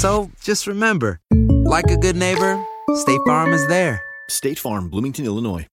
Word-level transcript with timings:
So 0.00 0.30
just 0.42 0.66
remember, 0.66 1.20
like 1.66 1.90
a 1.90 1.96
good 1.98 2.16
neighbor, 2.16 2.58
State 2.94 3.20
Farm 3.26 3.52
is 3.52 3.66
there. 3.66 4.00
State 4.30 4.58
Farm, 4.58 4.88
Bloomington, 4.88 5.26
Illinois. 5.26 5.66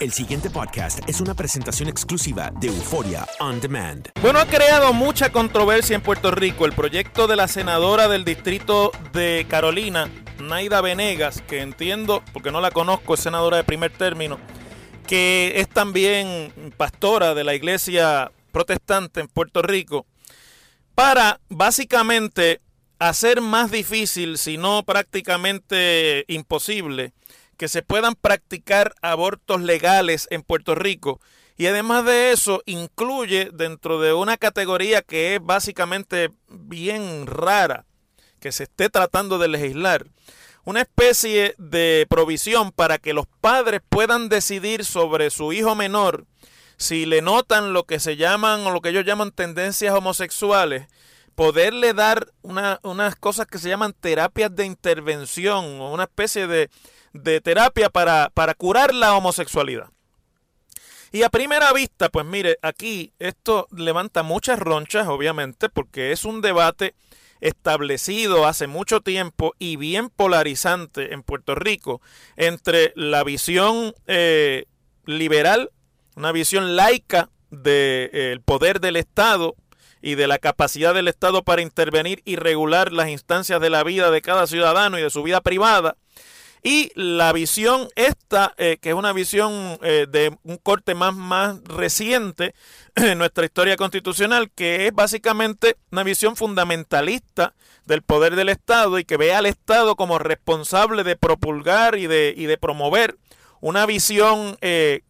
El 0.00 0.10
siguiente 0.10 0.48
podcast 0.48 1.06
es 1.06 1.20
una 1.20 1.34
presentación 1.34 1.86
exclusiva 1.86 2.50
de 2.60 2.68
Euforia 2.68 3.26
On 3.40 3.60
Demand. 3.60 4.08
Bueno, 4.22 4.38
ha 4.38 4.46
creado 4.46 4.94
mucha 4.94 5.32
controversia 5.32 5.96
en 5.96 6.00
Puerto 6.00 6.30
Rico 6.30 6.64
el 6.64 6.72
proyecto 6.72 7.26
de 7.26 7.36
la 7.36 7.46
senadora 7.46 8.08
del 8.08 8.24
distrito 8.24 8.90
de 9.12 9.44
Carolina, 9.50 10.08
Naida 10.40 10.80
Venegas, 10.80 11.42
que 11.46 11.60
entiendo, 11.60 12.22
porque 12.32 12.50
no 12.50 12.62
la 12.62 12.70
conozco, 12.70 13.12
es 13.12 13.20
senadora 13.20 13.58
de 13.58 13.64
primer 13.64 13.92
término, 13.92 14.38
que 15.06 15.52
es 15.56 15.68
también 15.68 16.72
pastora 16.78 17.34
de 17.34 17.44
la 17.44 17.54
iglesia 17.54 18.32
protestante 18.50 19.20
en 19.20 19.28
Puerto 19.28 19.60
Rico, 19.60 20.06
para 20.94 21.38
básicamente 21.50 22.62
hacer 22.98 23.40
más 23.40 23.70
difícil, 23.70 24.38
si 24.38 24.56
no 24.56 24.82
prácticamente 24.82 26.24
imposible, 26.28 27.12
que 27.56 27.68
se 27.68 27.82
puedan 27.82 28.14
practicar 28.14 28.94
abortos 29.02 29.60
legales 29.60 30.28
en 30.30 30.42
Puerto 30.42 30.74
Rico. 30.74 31.20
Y 31.56 31.66
además 31.66 32.04
de 32.04 32.30
eso, 32.32 32.62
incluye 32.66 33.50
dentro 33.52 34.00
de 34.00 34.12
una 34.12 34.36
categoría 34.36 35.02
que 35.02 35.34
es 35.34 35.42
básicamente 35.42 36.30
bien 36.48 37.26
rara, 37.26 37.84
que 38.40 38.52
se 38.52 38.64
esté 38.64 38.88
tratando 38.88 39.38
de 39.38 39.48
legislar, 39.48 40.06
una 40.64 40.82
especie 40.82 41.54
de 41.58 42.06
provisión 42.08 42.70
para 42.70 42.98
que 42.98 43.12
los 43.12 43.26
padres 43.40 43.80
puedan 43.88 44.28
decidir 44.28 44.84
sobre 44.84 45.30
su 45.30 45.52
hijo 45.52 45.74
menor 45.74 46.26
si 46.78 47.06
le 47.06 47.22
notan 47.22 47.72
lo 47.72 47.84
que 47.84 47.98
se 47.98 48.16
llaman 48.16 48.60
o 48.66 48.70
lo 48.70 48.80
que 48.80 48.90
ellos 48.90 49.04
llaman 49.04 49.32
tendencias 49.32 49.94
homosexuales, 49.94 50.86
poderle 51.38 51.94
dar 51.94 52.32
una, 52.42 52.80
unas 52.82 53.14
cosas 53.14 53.46
que 53.46 53.58
se 53.58 53.68
llaman 53.68 53.92
terapias 53.92 54.56
de 54.56 54.66
intervención 54.66 55.80
o 55.80 55.92
una 55.92 56.02
especie 56.02 56.48
de, 56.48 56.68
terapia 57.42 57.90
para, 57.90 58.28
curar 58.56 58.92
la 58.92 59.14
homosexualidad. 59.14 59.88
Y 61.12 61.22
a 61.22 61.28
primera 61.28 61.72
vista, 61.72 62.08
pues 62.08 62.26
mire, 62.26 62.58
aquí 62.60 63.12
esto 63.20 63.68
levanta 63.70 64.24
muchas 64.24 64.58
ronchas, 64.58 65.06
obviamente, 65.06 65.68
porque 65.68 66.10
es 66.10 66.24
un 66.24 66.40
debate 66.40 66.96
establecido 67.40 68.44
hace 68.44 68.66
mucho 68.66 69.00
tiempo 69.00 69.54
y 69.60 69.76
bien 69.76 70.10
polarizante 70.10 71.14
en 71.14 71.22
Puerto 71.22 71.54
Rico 71.54 72.00
entre 72.34 72.92
la 72.96 73.22
visión 73.22 73.94
eh, 74.08 74.64
liberal, 75.06 75.70
una 76.16 76.32
visión 76.32 76.74
laica 76.74 77.30
del 77.50 78.40
poder 78.40 78.80
del 78.80 78.96
Estado 78.96 79.54
y 80.02 80.14
de 80.14 80.26
la 80.26 80.38
capacidad 80.38 80.94
del 80.94 81.08
Estado 81.08 81.42
para 81.42 81.62
intervenir 81.62 82.22
y 82.24 82.36
regular 82.36 82.92
las 82.92 83.08
instancias 83.08 83.60
de 83.60 83.70
la 83.70 83.84
vida 83.84 84.10
de 84.10 84.22
cada 84.22 84.46
ciudadano 84.46 84.98
y 84.98 85.02
de 85.02 85.10
su 85.10 85.22
vida 85.22 85.40
privada, 85.40 85.96
y 86.62 86.90
la 86.94 87.32
visión 87.32 87.88
esta, 87.94 88.54
eh, 88.58 88.78
que 88.80 88.90
es 88.90 88.94
una 88.94 89.12
visión 89.12 89.78
eh, 89.82 90.06
de 90.08 90.36
un 90.42 90.56
corte 90.56 90.94
más, 90.94 91.14
más 91.14 91.62
reciente 91.64 92.54
en 92.96 93.18
nuestra 93.18 93.44
historia 93.44 93.76
constitucional, 93.76 94.50
que 94.50 94.86
es 94.86 94.92
básicamente 94.92 95.76
una 95.92 96.02
visión 96.02 96.36
fundamentalista 96.36 97.54
del 97.84 98.02
poder 98.02 98.36
del 98.36 98.48
Estado 98.48 98.98
y 98.98 99.04
que 99.04 99.16
ve 99.16 99.34
al 99.34 99.46
Estado 99.46 99.96
como 99.96 100.18
responsable 100.18 101.04
de 101.04 101.16
propulgar 101.16 101.96
y 101.96 102.06
de, 102.06 102.34
y 102.36 102.46
de 102.46 102.58
promover 102.58 103.16
una 103.60 103.86
visión 103.86 104.58
eh, 104.60 105.02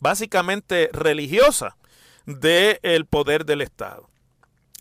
básicamente 0.00 0.90
religiosa 0.92 1.76
del 2.24 3.06
poder 3.06 3.44
del 3.44 3.60
Estado. 3.60 4.08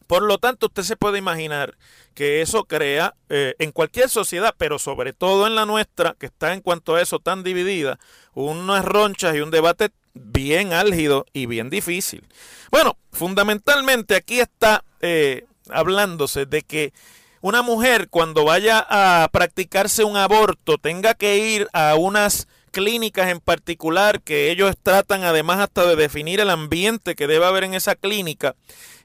Por 0.07 0.23
lo 0.23 0.38
tanto, 0.38 0.67
usted 0.67 0.83
se 0.83 0.95
puede 0.95 1.17
imaginar 1.17 1.77
que 2.13 2.41
eso 2.41 2.66
crea 2.66 3.16
eh, 3.29 3.55
en 3.59 3.71
cualquier 3.71 4.09
sociedad, 4.09 4.55
pero 4.57 4.79
sobre 4.79 5.13
todo 5.13 5.47
en 5.47 5.55
la 5.55 5.66
nuestra, 5.66 6.16
que 6.17 6.27
está 6.27 6.53
en 6.53 6.61
cuanto 6.61 6.95
a 6.95 7.01
eso 7.01 7.19
tan 7.19 7.43
dividida, 7.43 7.99
unas 8.33 8.85
ronchas 8.85 9.35
y 9.35 9.41
un 9.41 9.51
debate 9.51 9.91
bien 10.13 10.73
álgido 10.73 11.25
y 11.33 11.45
bien 11.45 11.69
difícil. 11.69 12.23
Bueno, 12.71 12.97
fundamentalmente 13.11 14.16
aquí 14.16 14.39
está 14.39 14.83
eh, 15.01 15.45
hablándose 15.69 16.45
de 16.45 16.61
que 16.61 16.93
una 17.41 17.61
mujer 17.61 18.09
cuando 18.09 18.45
vaya 18.45 18.85
a 18.89 19.27
practicarse 19.31 20.03
un 20.03 20.17
aborto 20.17 20.77
tenga 20.77 21.13
que 21.13 21.37
ir 21.37 21.67
a 21.73 21.95
unas 21.95 22.47
clínicas 22.75 23.30
en 23.30 23.40
particular 23.40 24.22
que 24.22 24.52
ellos 24.52 24.76
tratan 24.84 25.23
además 25.23 25.61
hasta 25.61 25.85
de 25.85 25.96
definir 25.96 26.41
el 26.41 26.49
ambiente 26.49 27.16
que 27.16 27.26
debe 27.26 27.46
haber 27.46 27.64
en 27.64 27.73
esa 27.73 27.96
clínica. 27.96 28.58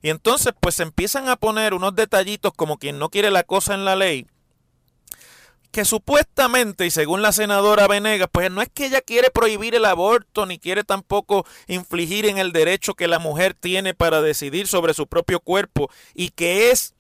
Y 0.03 0.11
entonces 0.11 0.53
pues 0.59 0.75
se 0.75 0.83
empiezan 0.83 1.29
a 1.29 1.37
poner 1.37 1.73
unos 1.73 1.95
detallitos 1.95 2.53
como 2.53 2.79
quien 2.79 2.99
no 2.99 3.11
quiere 3.11 3.31
la 3.31 3.45
cosa 3.45 3.75
en 3.75 3.85
la 3.85 3.95
ley 3.95 4.27
que 5.71 5.85
supuestamente, 5.85 6.85
y 6.85 6.91
según 6.91 7.23
la 7.23 7.31
senadora 7.31 7.87
Venegas, 7.87 8.29
pues 8.33 8.51
no 8.51 8.61
es 8.61 8.69
que 8.69 8.87
ella 8.87 9.03
quiere 9.03 9.31
prohibir 9.31 9.77
el 9.77 9.85
aborto, 9.85 10.45
ni 10.45 10.59
quiere 10.59 10.83
tampoco 10.83 11.47
infligir 11.69 12.27
en 12.27 12.39
el 12.39 12.51
derecho 12.51 12.95
que 12.95 13.07
la 13.07 13.21
mujer 13.21 13.55
tiene 13.55 13.95
para 13.95 14.21
decidir 14.21 14.67
sobre 14.67 14.95
su 14.95 15.07
propio 15.07 15.39
cuerpo, 15.39 15.89
y 16.13 16.31
que 16.31 16.73
es 16.73 16.95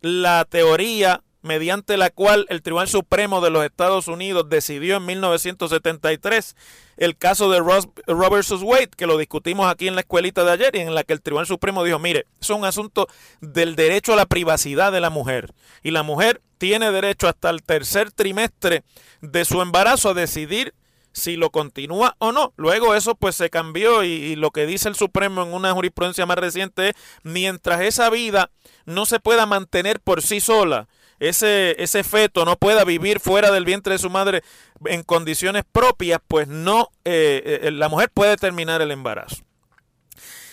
la 0.00 0.46
teoría 0.48 1.22
mediante 1.42 1.96
la 1.96 2.10
cual 2.10 2.46
el 2.48 2.62
Tribunal 2.62 2.88
Supremo 2.88 3.40
de 3.40 3.50
los 3.50 3.64
Estados 3.64 4.08
Unidos 4.08 4.48
decidió 4.48 4.96
en 4.96 5.06
1973 5.06 6.56
el 6.96 7.16
caso 7.16 7.50
de 7.50 7.60
Roe 7.60 7.80
vs. 8.06 8.62
Wade, 8.62 8.90
que 8.96 9.06
lo 9.06 9.16
discutimos 9.16 9.70
aquí 9.70 9.88
en 9.88 9.94
la 9.94 10.02
escuelita 10.02 10.44
de 10.44 10.52
ayer 10.52 10.76
y 10.76 10.80
en 10.80 10.94
la 10.94 11.04
que 11.04 11.14
el 11.14 11.22
Tribunal 11.22 11.46
Supremo 11.46 11.82
dijo, 11.82 11.98
mire, 11.98 12.26
es 12.40 12.50
un 12.50 12.64
asunto 12.64 13.08
del 13.40 13.74
derecho 13.74 14.12
a 14.12 14.16
la 14.16 14.26
privacidad 14.26 14.92
de 14.92 15.00
la 15.00 15.10
mujer 15.10 15.54
y 15.82 15.92
la 15.92 16.02
mujer 16.02 16.42
tiene 16.58 16.92
derecho 16.92 17.26
hasta 17.26 17.48
el 17.48 17.62
tercer 17.62 18.12
trimestre 18.12 18.84
de 19.22 19.46
su 19.46 19.62
embarazo 19.62 20.10
a 20.10 20.14
decidir 20.14 20.74
si 21.12 21.36
lo 21.36 21.50
continúa 21.50 22.16
o 22.18 22.32
no. 22.32 22.52
Luego 22.56 22.94
eso 22.94 23.14
pues 23.14 23.34
se 23.34 23.50
cambió 23.50 24.04
y, 24.04 24.08
y, 24.08 24.36
lo 24.36 24.50
que 24.50 24.66
dice 24.66 24.88
el 24.88 24.94
Supremo 24.94 25.42
en 25.42 25.52
una 25.52 25.72
jurisprudencia 25.72 26.26
más 26.26 26.36
reciente 26.36 26.90
es 26.90 26.94
mientras 27.22 27.80
esa 27.80 28.10
vida 28.10 28.50
no 28.84 29.06
se 29.06 29.20
pueda 29.20 29.46
mantener 29.46 30.00
por 30.00 30.22
sí 30.22 30.40
sola, 30.40 30.88
ese, 31.20 31.80
ese 31.82 32.02
feto 32.02 32.44
no 32.44 32.56
pueda 32.56 32.84
vivir 32.84 33.20
fuera 33.20 33.50
del 33.50 33.64
vientre 33.64 33.92
de 33.92 33.98
su 33.98 34.10
madre 34.10 34.42
en 34.86 35.02
condiciones 35.02 35.64
propias, 35.70 36.20
pues 36.26 36.48
no, 36.48 36.88
eh, 37.04 37.60
eh, 37.62 37.70
la 37.70 37.88
mujer 37.88 38.10
puede 38.12 38.36
terminar 38.36 38.82
el 38.82 38.90
embarazo. 38.90 39.44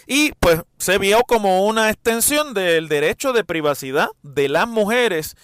Y 0.06 0.34
pues 0.40 0.62
se 0.78 0.98
vio 0.98 1.22
como 1.24 1.66
una 1.66 1.90
extensión 1.90 2.54
del 2.54 2.88
derecho 2.88 3.34
de 3.34 3.44
privacidad 3.44 4.10
de 4.22 4.48
las 4.48 4.68
mujeres 4.68 5.36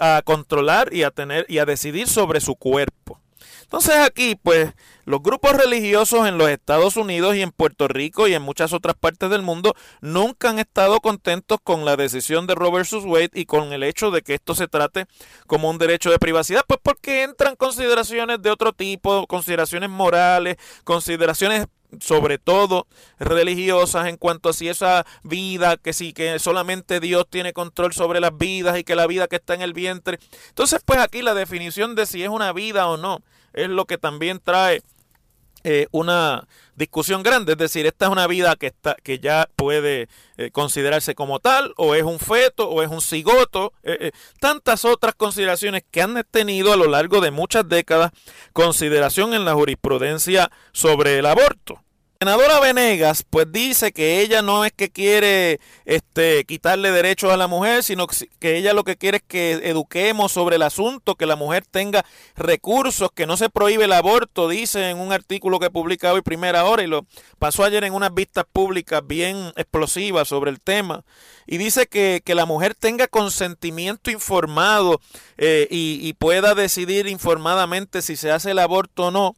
a 0.00 0.22
controlar 0.24 0.92
y 0.92 1.02
a 1.02 1.10
tener 1.10 1.46
y 1.48 1.58
a 1.58 1.64
decidir 1.64 2.08
sobre 2.08 2.40
su 2.40 2.56
cuerpo. 2.56 3.20
Entonces 3.62 3.96
aquí, 3.96 4.34
pues, 4.34 4.72
los 5.08 5.22
grupos 5.22 5.52
religiosos 5.54 6.28
en 6.28 6.36
los 6.36 6.50
Estados 6.50 6.98
Unidos 6.98 7.34
y 7.34 7.40
en 7.40 7.50
Puerto 7.50 7.88
Rico 7.88 8.28
y 8.28 8.34
en 8.34 8.42
muchas 8.42 8.74
otras 8.74 8.94
partes 8.94 9.30
del 9.30 9.40
mundo 9.40 9.74
nunca 10.02 10.50
han 10.50 10.58
estado 10.58 11.00
contentos 11.00 11.60
con 11.64 11.86
la 11.86 11.96
decisión 11.96 12.46
de 12.46 12.54
Roe 12.54 12.82
vs. 12.82 13.04
Wade 13.06 13.30
y 13.32 13.46
con 13.46 13.72
el 13.72 13.84
hecho 13.84 14.10
de 14.10 14.20
que 14.20 14.34
esto 14.34 14.54
se 14.54 14.68
trate 14.68 15.06
como 15.46 15.70
un 15.70 15.78
derecho 15.78 16.10
de 16.10 16.18
privacidad, 16.18 16.62
pues 16.68 16.78
porque 16.82 17.22
entran 17.22 17.56
consideraciones 17.56 18.42
de 18.42 18.50
otro 18.50 18.74
tipo, 18.74 19.26
consideraciones 19.26 19.88
morales, 19.88 20.58
consideraciones 20.84 21.68
sobre 22.00 22.36
todo 22.36 22.86
religiosas 23.18 24.08
en 24.08 24.18
cuanto 24.18 24.50
a 24.50 24.52
si 24.52 24.68
esa 24.68 25.06
vida 25.22 25.78
que 25.78 25.94
sí 25.94 26.12
que 26.12 26.38
solamente 26.38 27.00
Dios 27.00 27.24
tiene 27.30 27.54
control 27.54 27.94
sobre 27.94 28.20
las 28.20 28.36
vidas 28.36 28.78
y 28.78 28.84
que 28.84 28.94
la 28.94 29.06
vida 29.06 29.26
que 29.26 29.36
está 29.36 29.54
en 29.54 29.62
el 29.62 29.72
vientre. 29.72 30.18
Entonces, 30.50 30.82
pues 30.84 30.98
aquí 30.98 31.22
la 31.22 31.32
definición 31.32 31.94
de 31.94 32.04
si 32.04 32.22
es 32.22 32.28
una 32.28 32.52
vida 32.52 32.88
o 32.88 32.98
no 32.98 33.22
es 33.54 33.70
lo 33.70 33.86
que 33.86 33.96
también 33.96 34.38
trae 34.38 34.82
eh, 35.64 35.86
una 35.90 36.46
discusión 36.76 37.22
grande, 37.22 37.52
es 37.52 37.58
decir, 37.58 37.86
esta 37.86 38.06
es 38.06 38.12
una 38.12 38.26
vida 38.26 38.54
que 38.56 38.68
está 38.68 38.96
que 39.02 39.18
ya 39.18 39.48
puede 39.56 40.08
eh, 40.36 40.50
considerarse 40.52 41.14
como 41.14 41.40
tal 41.40 41.74
o 41.76 41.94
es 41.94 42.04
un 42.04 42.20
feto 42.20 42.68
o 42.68 42.82
es 42.82 42.88
un 42.88 43.00
cigoto, 43.00 43.72
eh, 43.82 44.12
tantas 44.40 44.84
otras 44.84 45.14
consideraciones 45.14 45.82
que 45.90 46.02
han 46.02 46.24
tenido 46.30 46.72
a 46.72 46.76
lo 46.76 46.86
largo 46.86 47.20
de 47.20 47.32
muchas 47.32 47.68
décadas 47.68 48.12
consideración 48.52 49.34
en 49.34 49.44
la 49.44 49.54
jurisprudencia 49.54 50.50
sobre 50.72 51.18
el 51.18 51.26
aborto 51.26 51.82
senadora 52.20 52.58
Venegas 52.58 53.24
pues 53.30 53.46
dice 53.52 53.92
que 53.92 54.20
ella 54.20 54.42
no 54.42 54.64
es 54.64 54.72
que 54.72 54.90
quiere 54.90 55.60
este 55.84 56.44
quitarle 56.46 56.90
derechos 56.90 57.32
a 57.32 57.36
la 57.36 57.46
mujer, 57.46 57.84
sino 57.84 58.08
que 58.08 58.56
ella 58.56 58.72
lo 58.72 58.82
que 58.82 58.96
quiere 58.96 59.18
es 59.18 59.22
que 59.22 59.52
eduquemos 59.52 60.32
sobre 60.32 60.56
el 60.56 60.62
asunto, 60.62 61.14
que 61.14 61.26
la 61.26 61.36
mujer 61.36 61.64
tenga 61.70 62.04
recursos, 62.34 63.12
que 63.14 63.28
no 63.28 63.36
se 63.36 63.50
prohíbe 63.50 63.84
el 63.84 63.92
aborto, 63.92 64.48
dice 64.48 64.90
en 64.90 64.98
un 64.98 65.12
artículo 65.12 65.60
que 65.60 65.70
publica 65.70 66.12
hoy 66.12 66.22
primera 66.22 66.64
hora 66.64 66.82
y 66.82 66.88
lo 66.88 67.06
pasó 67.38 67.62
ayer 67.62 67.84
en 67.84 67.94
unas 67.94 68.12
vistas 68.12 68.46
públicas 68.52 69.00
bien 69.06 69.52
explosivas 69.54 70.26
sobre 70.26 70.50
el 70.50 70.60
tema. 70.60 71.04
Y 71.46 71.58
dice 71.58 71.86
que, 71.86 72.20
que 72.24 72.34
la 72.34 72.46
mujer 72.46 72.74
tenga 72.74 73.06
consentimiento 73.06 74.10
informado 74.10 75.00
eh, 75.36 75.68
y, 75.70 76.00
y 76.02 76.14
pueda 76.14 76.56
decidir 76.56 77.06
informadamente 77.06 78.02
si 78.02 78.16
se 78.16 78.32
hace 78.32 78.50
el 78.50 78.58
aborto 78.58 79.06
o 79.06 79.10
no 79.12 79.36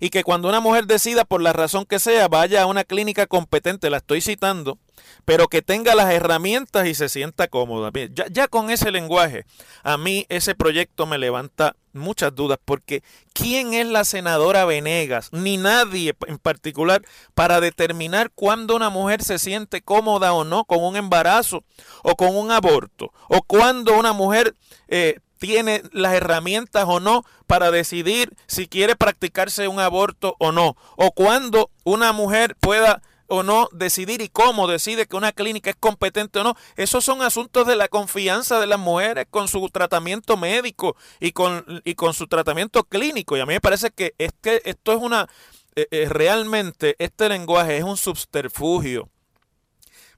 y 0.00 0.10
que 0.10 0.24
cuando 0.24 0.48
una 0.48 0.60
mujer 0.60 0.86
decida 0.86 1.24
por 1.24 1.42
la 1.42 1.52
razón 1.52 1.84
que 1.84 1.98
sea 1.98 2.28
vaya 2.28 2.62
a 2.62 2.66
una 2.66 2.84
clínica 2.84 3.26
competente, 3.26 3.90
la 3.90 3.98
estoy 3.98 4.20
citando, 4.20 4.78
pero 5.24 5.48
que 5.48 5.62
tenga 5.62 5.94
las 5.94 6.12
herramientas 6.12 6.86
y 6.86 6.94
se 6.94 7.08
sienta 7.08 7.48
cómoda. 7.48 7.90
Ya, 8.14 8.26
ya, 8.30 8.48
con 8.48 8.70
ese 8.70 8.90
lenguaje, 8.90 9.44
a 9.82 9.98
mí 9.98 10.26
ese 10.28 10.54
proyecto 10.54 11.06
me 11.06 11.18
levanta 11.18 11.76
muchas 11.92 12.34
dudas, 12.34 12.58
porque 12.64 13.02
¿quién 13.32 13.74
es 13.74 13.86
la 13.86 14.04
senadora 14.04 14.64
Venegas? 14.64 15.30
Ni 15.32 15.56
nadie 15.56 16.14
en 16.26 16.38
particular 16.38 17.02
para 17.34 17.60
determinar 17.60 18.30
cuándo 18.34 18.76
una 18.76 18.90
mujer 18.90 19.22
se 19.22 19.38
siente 19.38 19.82
cómoda 19.82 20.32
o 20.32 20.44
no 20.44 20.64
con 20.64 20.82
un 20.82 20.96
embarazo 20.96 21.64
o 22.02 22.14
con 22.14 22.36
un 22.36 22.50
aborto, 22.50 23.12
o 23.28 23.42
cuándo 23.42 23.98
una 23.98 24.12
mujer 24.12 24.54
eh, 24.88 25.18
tiene 25.38 25.82
las 25.92 26.14
herramientas 26.14 26.84
o 26.86 27.00
no 27.00 27.24
para 27.46 27.70
decidir 27.70 28.34
si 28.46 28.68
quiere 28.68 28.96
practicarse 28.96 29.68
un 29.68 29.80
aborto 29.80 30.36
o 30.38 30.52
no, 30.52 30.76
o 30.96 31.12
cuándo 31.12 31.70
una 31.84 32.12
mujer 32.12 32.56
pueda 32.60 33.02
o 33.28 33.42
no 33.42 33.68
decidir 33.72 34.22
y 34.22 34.28
cómo 34.28 34.66
decide 34.66 35.06
que 35.06 35.16
una 35.16 35.32
clínica 35.32 35.70
es 35.70 35.76
competente 35.76 36.40
o 36.40 36.44
no. 36.44 36.56
Esos 36.76 37.04
son 37.04 37.22
asuntos 37.22 37.66
de 37.66 37.76
la 37.76 37.88
confianza 37.88 38.58
de 38.58 38.66
las 38.66 38.78
mujeres 38.78 39.26
con 39.30 39.48
su 39.48 39.68
tratamiento 39.68 40.36
médico 40.36 40.96
y 41.20 41.32
con, 41.32 41.82
y 41.84 41.94
con 41.94 42.14
su 42.14 42.26
tratamiento 42.26 42.84
clínico. 42.84 43.36
Y 43.36 43.40
a 43.40 43.46
mí 43.46 43.52
me 43.52 43.60
parece 43.60 43.90
que, 43.90 44.14
es 44.16 44.32
que 44.40 44.62
esto 44.64 44.92
es 44.92 44.98
una, 44.98 45.28
eh, 45.76 45.86
eh, 45.90 46.08
realmente 46.08 46.96
este 46.98 47.28
lenguaje 47.28 47.76
es 47.76 47.84
un 47.84 47.96
subterfugio 47.96 49.10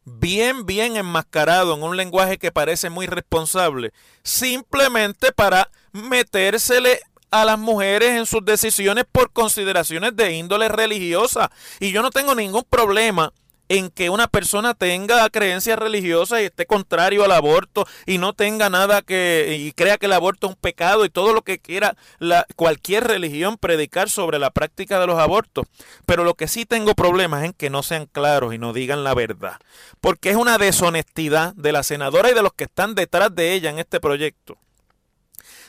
bien, 0.05 0.67
bien 0.67 0.97
enmascarado 0.97 1.75
en 1.75 1.83
un 1.83 1.97
lenguaje 1.97 2.39
que 2.39 2.53
parece 2.53 2.91
muy 2.91 3.07
responsable, 3.07 3.93
simplemente 4.23 5.33
para 5.33 5.71
metérsele 5.93 7.01
a 7.31 7.45
las 7.45 7.59
mujeres 7.59 8.11
en 8.11 8.27
sus 8.27 8.45
decisiones 8.45 9.05
por 9.11 9.33
consideraciones 9.33 10.17
de 10.17 10.33
índole 10.33 10.69
religiosa. 10.69 11.51
Y 11.79 11.93
yo 11.93 12.03
no 12.03 12.11
tengo 12.11 12.35
ningún 12.35 12.65
problema 12.69 13.33
en 13.71 13.89
que 13.89 14.11
una 14.11 14.27
persona 14.27 14.75
tenga 14.75 15.31
creencias 15.31 15.79
religiosas 15.79 16.41
y 16.41 16.47
esté 16.47 16.67
contrario 16.67 17.25
al 17.25 17.31
aborto 17.31 17.87
y 18.05 18.19
no 18.19 18.33
tenga 18.33 18.69
nada 18.69 19.01
que 19.01 19.57
y 19.61 19.71
crea 19.71 19.97
que 19.97 20.07
el 20.07 20.13
aborto 20.13 20.49
es 20.49 20.55
un 20.55 20.61
pecado 20.61 21.05
y 21.05 21.09
todo 21.09 21.33
lo 21.33 21.43
que 21.43 21.61
quiera 21.61 21.97
la, 22.19 22.45
cualquier 22.57 23.05
religión 23.05 23.57
predicar 23.57 24.11
sobre 24.11 24.41
la 24.41 24.51
práctica 24.51 24.99
de 24.99 25.07
los 25.07 25.21
abortos. 25.21 25.67
Pero 26.05 26.25
lo 26.25 26.35
que 26.35 26.49
sí 26.49 26.67
tengo 26.67 26.97
problemas 26.97 27.43
es 27.43 27.47
en 27.47 27.53
que 27.53 27.71
no 27.71 27.85
sean 27.85 28.07
claros 28.07 28.53
y 28.53 28.59
no 28.59 28.73
digan 28.73 29.05
la 29.05 29.15
verdad, 29.15 29.59
porque 30.01 30.31
es 30.31 30.37
una 30.37 30.59
deshonestidad 30.59 31.55
de 31.55 31.71
la 31.71 31.85
senadora 31.85 32.29
y 32.29 32.35
de 32.35 32.43
los 32.43 32.53
que 32.53 32.65
están 32.65 32.97
detrás 32.97 33.33
de 33.33 33.53
ella 33.53 33.71
en 33.71 33.79
este 33.79 34.01
proyecto 34.01 34.59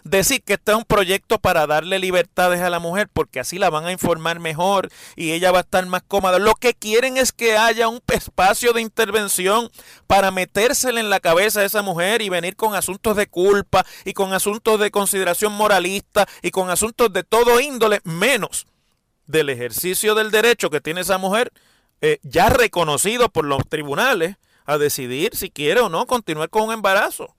decir 0.03 0.43
que 0.43 0.53
este 0.53 0.71
es 0.71 0.77
un 0.77 0.85
proyecto 0.85 1.39
para 1.39 1.67
darle 1.67 1.99
libertades 1.99 2.61
a 2.61 2.69
la 2.69 2.79
mujer 2.79 3.09
porque 3.11 3.39
así 3.39 3.57
la 3.57 3.69
van 3.69 3.85
a 3.85 3.91
informar 3.91 4.39
mejor 4.39 4.89
y 5.15 5.31
ella 5.31 5.51
va 5.51 5.59
a 5.59 5.61
estar 5.61 5.85
más 5.85 6.03
cómoda. 6.03 6.39
Lo 6.39 6.55
que 6.55 6.73
quieren 6.73 7.17
es 7.17 7.31
que 7.31 7.57
haya 7.57 7.87
un 7.87 8.01
espacio 8.07 8.73
de 8.73 8.81
intervención 8.81 9.69
para 10.07 10.31
metérsele 10.31 10.99
en 10.99 11.09
la 11.09 11.19
cabeza 11.19 11.61
a 11.61 11.65
esa 11.65 11.81
mujer 11.81 12.21
y 12.21 12.29
venir 12.29 12.55
con 12.55 12.75
asuntos 12.75 13.15
de 13.15 13.27
culpa 13.27 13.85
y 14.05 14.13
con 14.13 14.33
asuntos 14.33 14.79
de 14.79 14.91
consideración 14.91 15.53
moralista 15.53 16.27
y 16.41 16.51
con 16.51 16.69
asuntos 16.69 17.11
de 17.13 17.23
todo 17.23 17.59
índole 17.59 18.01
menos 18.03 18.67
del 19.27 19.49
ejercicio 19.49 20.15
del 20.15 20.31
derecho 20.31 20.69
que 20.69 20.81
tiene 20.81 21.01
esa 21.01 21.17
mujer 21.17 21.51
eh, 22.01 22.19
ya 22.23 22.49
reconocido 22.49 23.29
por 23.29 23.45
los 23.45 23.67
tribunales 23.67 24.37
a 24.65 24.77
decidir 24.77 25.35
si 25.35 25.49
quiere 25.51 25.81
o 25.81 25.89
no 25.89 26.07
continuar 26.07 26.49
con 26.49 26.63
un 26.63 26.73
embarazo. 26.73 27.35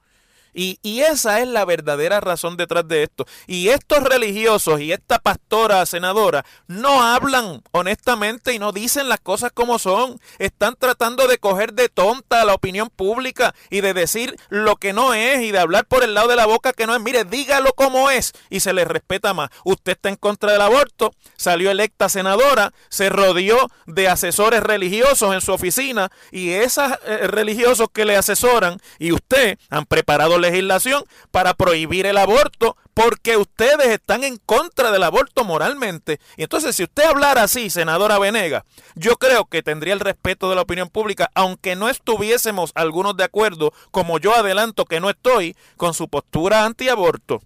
Y, 0.55 0.79
y, 0.83 1.01
esa 1.01 1.41
es 1.41 1.49
la 1.49 1.65
verdadera 1.65 2.21
razón 2.21 2.57
detrás 2.57 2.87
de 2.87 3.05
esto. 3.05 3.27
Y 3.47 3.69
estos 3.69 4.03
religiosos 4.03 4.81
y 4.81 4.93
esta 4.93 5.19
pastora 5.19 5.85
senadora 5.87 6.45
no 6.67 7.03
hablan 7.03 7.63
honestamente 7.73 8.53
y 8.53 8.59
no 8.59 8.73
dicen 8.73 9.09
las 9.09 9.21
cosas 9.21 9.53
como 9.53 9.79
son. 9.79 10.21
Están 10.39 10.77
tratando 10.79 11.27
de 11.27 11.39
coger 11.39 11.73
de 11.73 11.89
tonta 11.89 12.43
a 12.43 12.45
la 12.45 12.55
opinión 12.55 12.91
pública 12.91 13.55
y 13.71 13.81
de 13.81 13.95
decir 13.95 14.37
lo 14.49 14.77
que 14.77 14.93
no 14.93 15.15
es 15.15 15.43
y 15.43 15.53
de 15.53 15.59
hablar 15.59 15.87
por 15.87 16.05
el 16.05 16.15
lado 16.15 16.29
de 16.29 16.37
la 16.37 16.47
boca 16.47 16.73
que 16.73 16.87
no 16.87 16.95
es. 16.95 17.01
Mire, 17.01 17.25
dígalo 17.25 17.73
como 17.73 18.11
es 18.11 18.33
y 18.51 18.61
se 18.61 18.73
le 18.73 18.85
respeta 18.85 19.35
más. 19.35 19.51
Usted 19.65 19.93
está 19.93 20.09
en 20.09 20.17
contra 20.17 20.53
del 20.53 20.61
aborto, 20.61 21.13
salió 21.37 21.71
electa 21.71 22.09
senadora, 22.09 22.73
se 22.89 23.09
rodeó 23.09 23.69
de 23.87 24.09
asesores 24.09 24.63
religiosos 24.63 25.35
en 25.35 25.41
su 25.41 25.53
oficina 25.53 26.11
y 26.31 26.51
esos 26.51 26.91
eh, 27.07 27.27
religiosos 27.27 27.89
que 27.93 28.05
le 28.05 28.17
asesoran 28.17 28.79
y 28.99 29.13
usted 29.13 29.59
han 29.71 29.87
preparado 29.87 30.39
legislación 30.43 31.05
para 31.31 31.55
prohibir 31.55 32.05
el 32.05 32.19
aborto 32.19 32.77
porque 32.93 33.39
ustedes 33.39 33.89
están 33.89 34.25
en 34.25 34.37
contra 34.37 34.91
del 34.91 35.03
aborto 35.03 35.45
moralmente. 35.45 36.21
Y 36.37 36.43
entonces, 36.43 36.77
si 36.77 36.83
usted 36.83 37.05
hablara 37.05 37.45
así, 37.45 37.71
senadora 37.71 38.19
Venega, 38.19 38.65
yo 38.95 39.17
creo 39.17 39.47
que 39.47 39.63
tendría 39.63 39.95
el 39.95 40.01
respeto 40.01 40.51
de 40.51 40.57
la 40.57 40.63
opinión 40.63 40.91
pública, 40.91 41.31
aunque 41.35 41.77
no 41.77 41.89
estuviésemos 41.89 42.73
algunos 42.75 43.17
de 43.17 43.25
acuerdo, 43.25 43.73
como 43.91 44.19
yo 44.19 44.35
adelanto 44.35 44.85
que 44.85 45.01
no 45.01 45.09
estoy, 45.09 45.57
con 45.77 45.95
su 45.95 46.09
postura 46.09 46.67
antiaborto. 46.67 47.41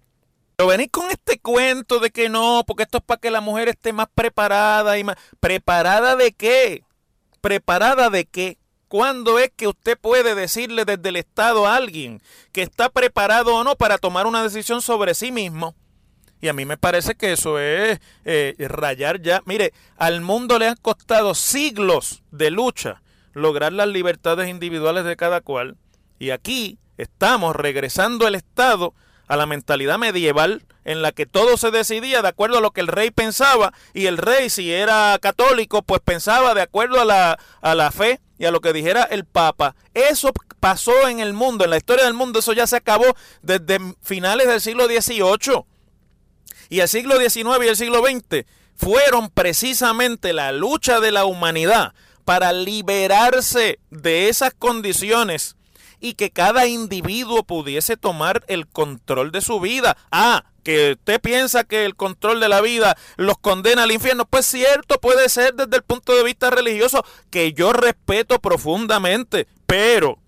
Pero 0.57 0.69
venís 0.69 0.89
con 0.91 1.11
este 1.11 1.39
cuento 1.39 2.01
de 2.01 2.11
que 2.11 2.29
no, 2.29 2.65
porque 2.67 2.85
esto 2.85 2.99
es 2.99 3.05
para 3.05 3.21
que 3.21 3.31
la 3.31 3.43
mujer 3.43 3.69
esté 3.69 3.93
más 3.93 4.09
preparada 4.15 4.99
y 4.99 5.05
más... 5.05 5.17
¿Preparada 5.39 6.17
de 6.17 6.33
qué? 6.33 6.83
¿Preparada 7.43 8.09
de 8.09 8.25
qué? 8.25 8.59
¿Cuándo 8.89 9.39
es 9.39 9.51
que 9.57 9.67
usted 9.67 9.99
puede 9.99 10.35
decirle 10.35 10.85
desde 10.85 11.09
el 11.09 11.17
Estado 11.17 11.67
a 11.67 11.77
alguien 11.77 12.23
que 12.53 12.63
está 12.63 12.89
preparado 12.89 13.57
o 13.57 13.65
no 13.65 13.77
para 13.77 13.99
tomar 13.99 14.27
una 14.27 14.43
decisión 14.43 14.81
sobre 14.81 15.15
sí 15.15 15.33
mismo? 15.33 15.75
Y 16.41 16.49
a 16.49 16.53
mí 16.53 16.65
me 16.65 16.77
parece 16.77 17.15
que 17.15 17.33
eso 17.33 17.59
es 17.59 17.99
eh, 18.25 18.55
rayar 18.59 19.21
ya. 19.23 19.43
Mire, 19.47 19.73
al 19.97 20.21
mundo 20.21 20.59
le 20.59 20.69
han 20.69 20.77
costado 20.77 21.35
siglos 21.35 22.23
de 22.31 22.51
lucha 22.51 23.03
lograr 23.33 23.73
las 23.73 23.89
libertades 23.89 24.49
individuales 24.49 25.05
de 25.05 25.17
cada 25.17 25.41
cual. 25.41 25.77
Y 26.19 26.31
aquí 26.31 26.79
estamos 26.97 27.57
regresando 27.57 28.29
el 28.29 28.35
Estado 28.35 28.95
a 29.27 29.37
la 29.37 29.47
mentalidad 29.47 29.99
medieval 29.99 30.63
en 30.87 31.03
la 31.03 31.13
que 31.13 31.27
todo 31.27 31.57
se 31.57 31.73
decidía 31.73 32.23
de 32.23 32.29
acuerdo 32.29 32.59
a 32.59 32.61
lo 32.61 32.71
que 32.71 32.81
el 32.81 32.87
rey 32.87 33.11
pensaba 33.11 33.75
y 33.93 34.07
el 34.07 34.17
rey 34.17 34.49
si 34.49 34.73
era 34.73 35.19
católico 35.21 35.83
pues 35.83 36.01
pensaba 36.01 36.55
de 36.55 36.63
acuerdo 36.63 37.01
a 37.01 37.05
la, 37.05 37.39
a 37.61 37.75
la 37.75 37.91
fe 37.91 38.21
y 38.39 38.45
a 38.45 38.53
lo 38.53 38.61
que 38.61 38.73
dijera 38.73 39.03
el 39.03 39.25
Papa. 39.25 39.75
Eso 39.95 40.33
pasó 40.61 41.09
en 41.09 41.19
el 41.19 41.33
mundo, 41.33 41.65
en 41.65 41.71
la 41.71 41.77
historia 41.77 42.05
del 42.05 42.15
mundo, 42.15 42.39
eso 42.39 42.53
ya 42.53 42.69
se 42.69 42.77
acabó 42.77 43.17
desde 43.43 43.81
finales 44.01 44.47
del 44.47 44.61
siglo 44.61 44.87
XVIII. 44.87 45.65
Y 46.69 46.81
el 46.81 46.89
siglo 46.89 47.19
XIX 47.19 47.65
y 47.65 47.69
el 47.69 47.77
siglo 47.77 48.03
XX 48.05 48.47
fueron 48.77 49.29
precisamente 49.31 50.33
la 50.33 50.53
lucha 50.53 51.01
de 51.01 51.11
la 51.11 51.25
humanidad 51.25 51.95
para 52.25 52.53
liberarse 52.53 53.81
de 53.91 54.29
esas 54.29 54.55
condiciones 54.55 55.57
y 55.99 56.15
que 56.15 56.31
cada 56.31 56.67
individuo 56.67 57.43
pudiese 57.43 57.97
tomar 57.97 58.45
el 58.47 58.69
control 58.69 59.33
de 59.33 59.41
su 59.41 59.59
vida. 59.61 59.97
Ah, 60.13 60.45
que 60.67 60.95
usted 60.99 61.21
piensa 61.21 61.63
que 61.63 61.85
el 61.85 61.95
control 61.95 62.41
de 62.41 62.49
la 62.49 62.61
vida 62.61 62.97
los 63.17 63.39
condena 63.39 63.85
al 63.85 63.93
infierno. 63.93 64.25
Pues 64.25 64.47
cierto, 64.47 64.99
puede 64.99 65.29
ser 65.29 65.55
desde 65.55 65.77
el 65.77 65.85
punto 65.85 66.13
de 66.13 66.25
vista 66.25 66.51
religioso, 66.51 67.05
que 67.31 67.53
yo 67.53 67.73
respeto 67.73 68.41
profundamente, 68.41 69.47
pero 69.67 70.19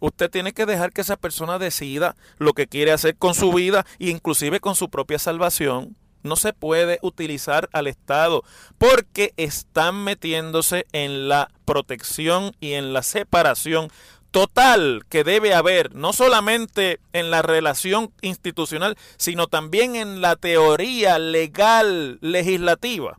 usted 0.00 0.30
tiene 0.30 0.54
que 0.54 0.64
dejar 0.64 0.94
que 0.94 1.02
esa 1.02 1.18
persona 1.18 1.58
decida 1.58 2.16
lo 2.38 2.54
que 2.54 2.68
quiere 2.68 2.90
hacer 2.90 3.18
con 3.18 3.34
su 3.34 3.52
vida 3.52 3.84
e 3.98 4.08
inclusive 4.08 4.60
con 4.60 4.76
su 4.76 4.88
propia 4.88 5.18
salvación. 5.18 5.94
No 6.22 6.36
se 6.36 6.54
puede 6.54 6.98
utilizar 7.02 7.68
al 7.74 7.86
Estado 7.86 8.44
porque 8.78 9.34
están 9.36 10.02
metiéndose 10.04 10.86
en 10.92 11.28
la 11.28 11.50
protección 11.66 12.56
y 12.60 12.72
en 12.72 12.94
la 12.94 13.02
separación 13.02 13.90
total 14.36 15.06
que 15.08 15.24
debe 15.24 15.54
haber, 15.54 15.94
no 15.94 16.12
solamente 16.12 17.00
en 17.14 17.30
la 17.30 17.40
relación 17.40 18.12
institucional, 18.20 18.94
sino 19.16 19.46
también 19.46 19.96
en 19.96 20.20
la 20.20 20.36
teoría 20.36 21.18
legal 21.18 22.18
legislativa 22.20 23.16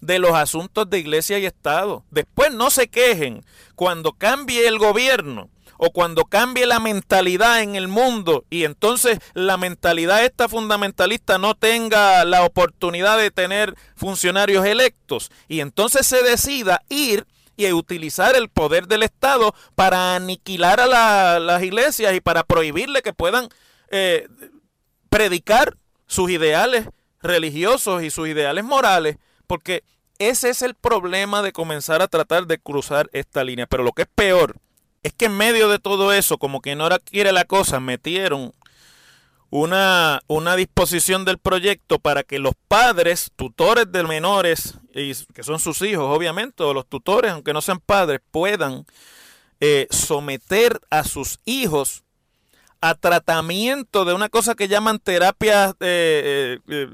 de 0.00 0.18
los 0.18 0.32
asuntos 0.32 0.90
de 0.90 0.98
iglesia 0.98 1.38
y 1.38 1.46
Estado. 1.46 2.02
Después 2.10 2.52
no 2.52 2.70
se 2.70 2.88
quejen 2.88 3.44
cuando 3.76 4.12
cambie 4.14 4.66
el 4.66 4.80
gobierno 4.80 5.48
o 5.76 5.92
cuando 5.92 6.24
cambie 6.24 6.66
la 6.66 6.80
mentalidad 6.80 7.62
en 7.62 7.76
el 7.76 7.86
mundo 7.86 8.44
y 8.50 8.64
entonces 8.64 9.20
la 9.34 9.58
mentalidad 9.58 10.24
esta 10.24 10.48
fundamentalista 10.48 11.38
no 11.38 11.54
tenga 11.54 12.24
la 12.24 12.44
oportunidad 12.44 13.16
de 13.16 13.30
tener 13.30 13.76
funcionarios 13.94 14.66
electos 14.66 15.30
y 15.46 15.60
entonces 15.60 16.04
se 16.04 16.24
decida 16.24 16.82
ir 16.88 17.28
y 17.68 17.72
utilizar 17.72 18.34
el 18.36 18.48
poder 18.48 18.86
del 18.86 19.02
Estado 19.02 19.54
para 19.74 20.14
aniquilar 20.16 20.80
a 20.80 21.38
las 21.38 21.62
iglesias 21.62 22.14
y 22.14 22.20
para 22.20 22.44
prohibirle 22.44 23.02
que 23.02 23.12
puedan 23.12 23.48
eh, 23.90 24.28
predicar 25.08 25.76
sus 26.06 26.30
ideales 26.30 26.88
religiosos 27.22 28.02
y 28.02 28.10
sus 28.10 28.28
ideales 28.28 28.64
morales, 28.64 29.16
porque 29.46 29.84
ese 30.18 30.50
es 30.50 30.62
el 30.62 30.74
problema 30.74 31.42
de 31.42 31.52
comenzar 31.52 32.02
a 32.02 32.08
tratar 32.08 32.46
de 32.46 32.58
cruzar 32.58 33.08
esta 33.12 33.44
línea. 33.44 33.66
Pero 33.66 33.82
lo 33.82 33.92
que 33.92 34.02
es 34.02 34.08
peor 34.14 34.56
es 35.02 35.12
que 35.12 35.26
en 35.26 35.36
medio 35.36 35.68
de 35.68 35.78
todo 35.78 36.12
eso, 36.12 36.38
como 36.38 36.60
que 36.60 36.76
no 36.76 36.88
quiere 37.04 37.32
la 37.32 37.44
cosa, 37.44 37.80
metieron 37.80 38.52
una, 39.50 40.20
una 40.26 40.56
disposición 40.56 41.24
del 41.24 41.38
proyecto 41.38 41.98
para 41.98 42.22
que 42.22 42.38
los 42.38 42.54
padres, 42.68 43.30
tutores 43.36 43.90
de 43.90 44.04
menores, 44.04 44.78
y 44.94 45.14
que 45.32 45.42
son 45.42 45.58
sus 45.58 45.82
hijos, 45.82 46.04
obviamente, 46.04 46.62
o 46.62 46.74
los 46.74 46.86
tutores, 46.86 47.32
aunque 47.32 47.52
no 47.52 47.60
sean 47.60 47.80
padres, 47.80 48.20
puedan 48.30 48.86
eh, 49.60 49.86
someter 49.90 50.80
a 50.90 51.04
sus 51.04 51.38
hijos 51.44 52.02
a 52.80 52.94
tratamiento 52.94 54.04
de 54.04 54.14
una 54.14 54.28
cosa 54.28 54.54
que 54.54 54.68
llaman 54.68 54.98
terapias 54.98 55.74
eh, 55.80 56.58
eh, 56.68 56.88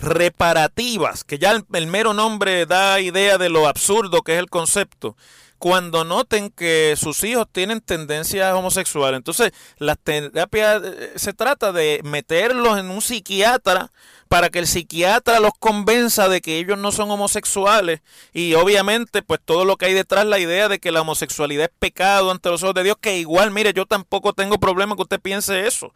reparativas, 0.00 1.24
que 1.24 1.38
ya 1.38 1.52
el 1.72 1.86
mero 1.86 2.12
nombre 2.12 2.66
da 2.66 3.00
idea 3.00 3.38
de 3.38 3.48
lo 3.48 3.66
absurdo 3.66 4.22
que 4.22 4.34
es 4.34 4.38
el 4.38 4.50
concepto 4.50 5.16
cuando 5.58 6.04
noten 6.04 6.50
que 6.50 6.94
sus 6.96 7.22
hijos 7.24 7.46
tienen 7.50 7.80
tendencias 7.80 8.54
homosexuales. 8.54 9.18
Entonces, 9.18 9.52
la 9.78 9.96
terapia 9.96 10.76
eh, 10.76 11.12
se 11.16 11.32
trata 11.32 11.72
de 11.72 12.00
meterlos 12.04 12.78
en 12.78 12.90
un 12.90 13.02
psiquiatra 13.02 13.90
para 14.28 14.50
que 14.50 14.58
el 14.58 14.66
psiquiatra 14.66 15.40
los 15.40 15.52
convenza 15.58 16.28
de 16.28 16.40
que 16.40 16.58
ellos 16.58 16.78
no 16.78 16.92
son 16.92 17.10
homosexuales. 17.10 18.00
Y 18.32 18.54
obviamente 18.54 19.22
pues 19.22 19.40
todo 19.44 19.64
lo 19.64 19.76
que 19.76 19.86
hay 19.86 19.94
detrás 19.94 20.26
la 20.26 20.38
idea 20.38 20.68
de 20.68 20.78
que 20.78 20.92
la 20.92 21.00
homosexualidad 21.00 21.64
es 21.64 21.78
pecado 21.78 22.30
ante 22.30 22.50
los 22.50 22.62
ojos 22.62 22.74
de 22.74 22.84
Dios, 22.84 22.96
que 23.00 23.18
igual, 23.18 23.50
mire, 23.50 23.72
yo 23.72 23.86
tampoco 23.86 24.32
tengo 24.32 24.58
problema 24.58 24.94
que 24.94 25.02
usted 25.02 25.20
piense 25.20 25.66
eso, 25.66 25.92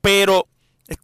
pero 0.00 0.45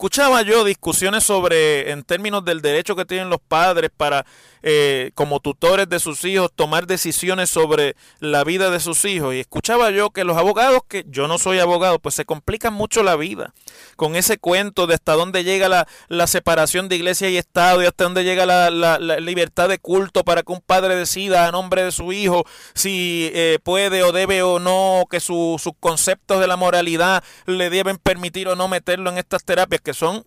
Escuchaba 0.02 0.42
yo 0.42 0.64
discusiones 0.64 1.22
sobre, 1.22 1.92
en 1.92 2.02
términos 2.02 2.44
del 2.44 2.60
derecho 2.60 2.96
que 2.96 3.04
tienen 3.04 3.30
los 3.30 3.38
padres 3.40 3.88
para, 3.96 4.26
eh, 4.64 5.12
como 5.14 5.38
tutores 5.38 5.88
de 5.88 6.00
sus 6.00 6.24
hijos, 6.24 6.50
tomar 6.52 6.88
decisiones 6.88 7.50
sobre 7.50 7.94
la 8.18 8.42
vida 8.42 8.70
de 8.70 8.80
sus 8.80 9.04
hijos. 9.04 9.32
Y 9.32 9.38
escuchaba 9.38 9.92
yo 9.92 10.10
que 10.10 10.24
los 10.24 10.36
abogados, 10.36 10.80
que 10.88 11.04
yo 11.08 11.28
no 11.28 11.38
soy 11.38 11.60
abogado, 11.60 12.00
pues 12.00 12.16
se 12.16 12.24
complican 12.24 12.74
mucho 12.74 13.04
la 13.04 13.14
vida 13.14 13.54
con 13.94 14.16
ese 14.16 14.38
cuento 14.38 14.88
de 14.88 14.94
hasta 14.94 15.12
dónde 15.12 15.44
llega 15.44 15.68
la, 15.68 15.86
la 16.08 16.26
separación 16.26 16.88
de 16.88 16.96
iglesia 16.96 17.30
y 17.30 17.36
Estado 17.36 17.80
y 17.80 17.86
hasta 17.86 18.02
dónde 18.02 18.24
llega 18.24 18.44
la, 18.44 18.70
la, 18.70 18.98
libertad 19.20 19.68
de 19.68 19.78
culto 19.78 20.24
para 20.24 20.42
que 20.42 20.52
un 20.52 20.60
padre 20.60 20.96
decida 20.96 21.46
a 21.46 21.52
nombre 21.52 21.84
de 21.84 21.92
su 21.92 22.12
hijo 22.12 22.44
si 22.74 23.30
eh, 23.34 23.60
puede 23.62 24.02
o 24.02 24.10
debe 24.10 24.42
o 24.42 24.58
no, 24.58 25.04
que 25.08 25.20
sus 25.20 25.62
conceptos 25.78 26.40
de 26.40 26.48
la 26.48 26.56
moralidad 26.56 27.22
le 27.46 27.70
deben 27.70 27.98
permitir 27.98 28.48
o 28.48 28.56
no 28.56 28.66
meterlo 28.66 29.08
en 29.08 29.18
estas 29.18 29.44
terapias 29.44 29.80
que 29.80 29.91
son, 29.94 30.24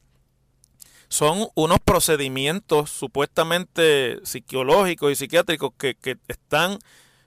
son 1.07 1.47
unos 1.55 1.79
procedimientos 1.79 2.89
supuestamente 2.89 4.19
psicológicos 4.23 5.11
y 5.11 5.15
psiquiátricos 5.15 5.71
que, 5.77 5.95
que 5.95 6.17
están 6.27 6.79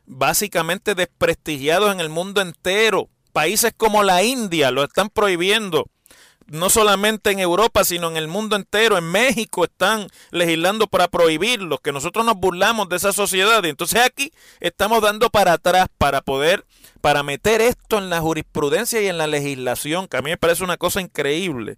básicamente 0.06 0.94
desprestigiados 0.94 1.92
en 1.92 2.00
el 2.00 2.08
mundo 2.08 2.40
entero. 2.40 3.08
Países 3.32 3.72
como 3.76 4.02
la 4.02 4.22
India 4.22 4.70
lo 4.70 4.82
están 4.82 5.10
prohibiendo 5.10 5.86
no 6.48 6.70
solamente 6.70 7.30
en 7.30 7.38
Europa, 7.38 7.84
sino 7.84 8.08
en 8.08 8.16
el 8.16 8.26
mundo 8.28 8.56
entero. 8.56 8.98
En 8.98 9.04
México 9.04 9.64
están 9.64 10.08
legislando 10.30 10.86
para 10.86 11.08
prohibirlos, 11.08 11.80
que 11.80 11.92
nosotros 11.92 12.24
nos 12.24 12.36
burlamos 12.36 12.88
de 12.88 12.96
esa 12.96 13.12
sociedad. 13.12 13.62
Y 13.64 13.68
entonces 13.68 14.00
aquí 14.00 14.32
estamos 14.60 15.02
dando 15.02 15.30
para 15.30 15.54
atrás 15.54 15.86
para 15.98 16.22
poder, 16.22 16.64
para 17.00 17.22
meter 17.22 17.60
esto 17.60 17.98
en 17.98 18.10
la 18.10 18.20
jurisprudencia 18.20 19.00
y 19.00 19.08
en 19.08 19.18
la 19.18 19.26
legislación, 19.26 20.08
que 20.08 20.16
a 20.16 20.22
mí 20.22 20.30
me 20.30 20.38
parece 20.38 20.64
una 20.64 20.78
cosa 20.78 21.00
increíble. 21.00 21.76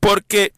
Porque 0.00 0.52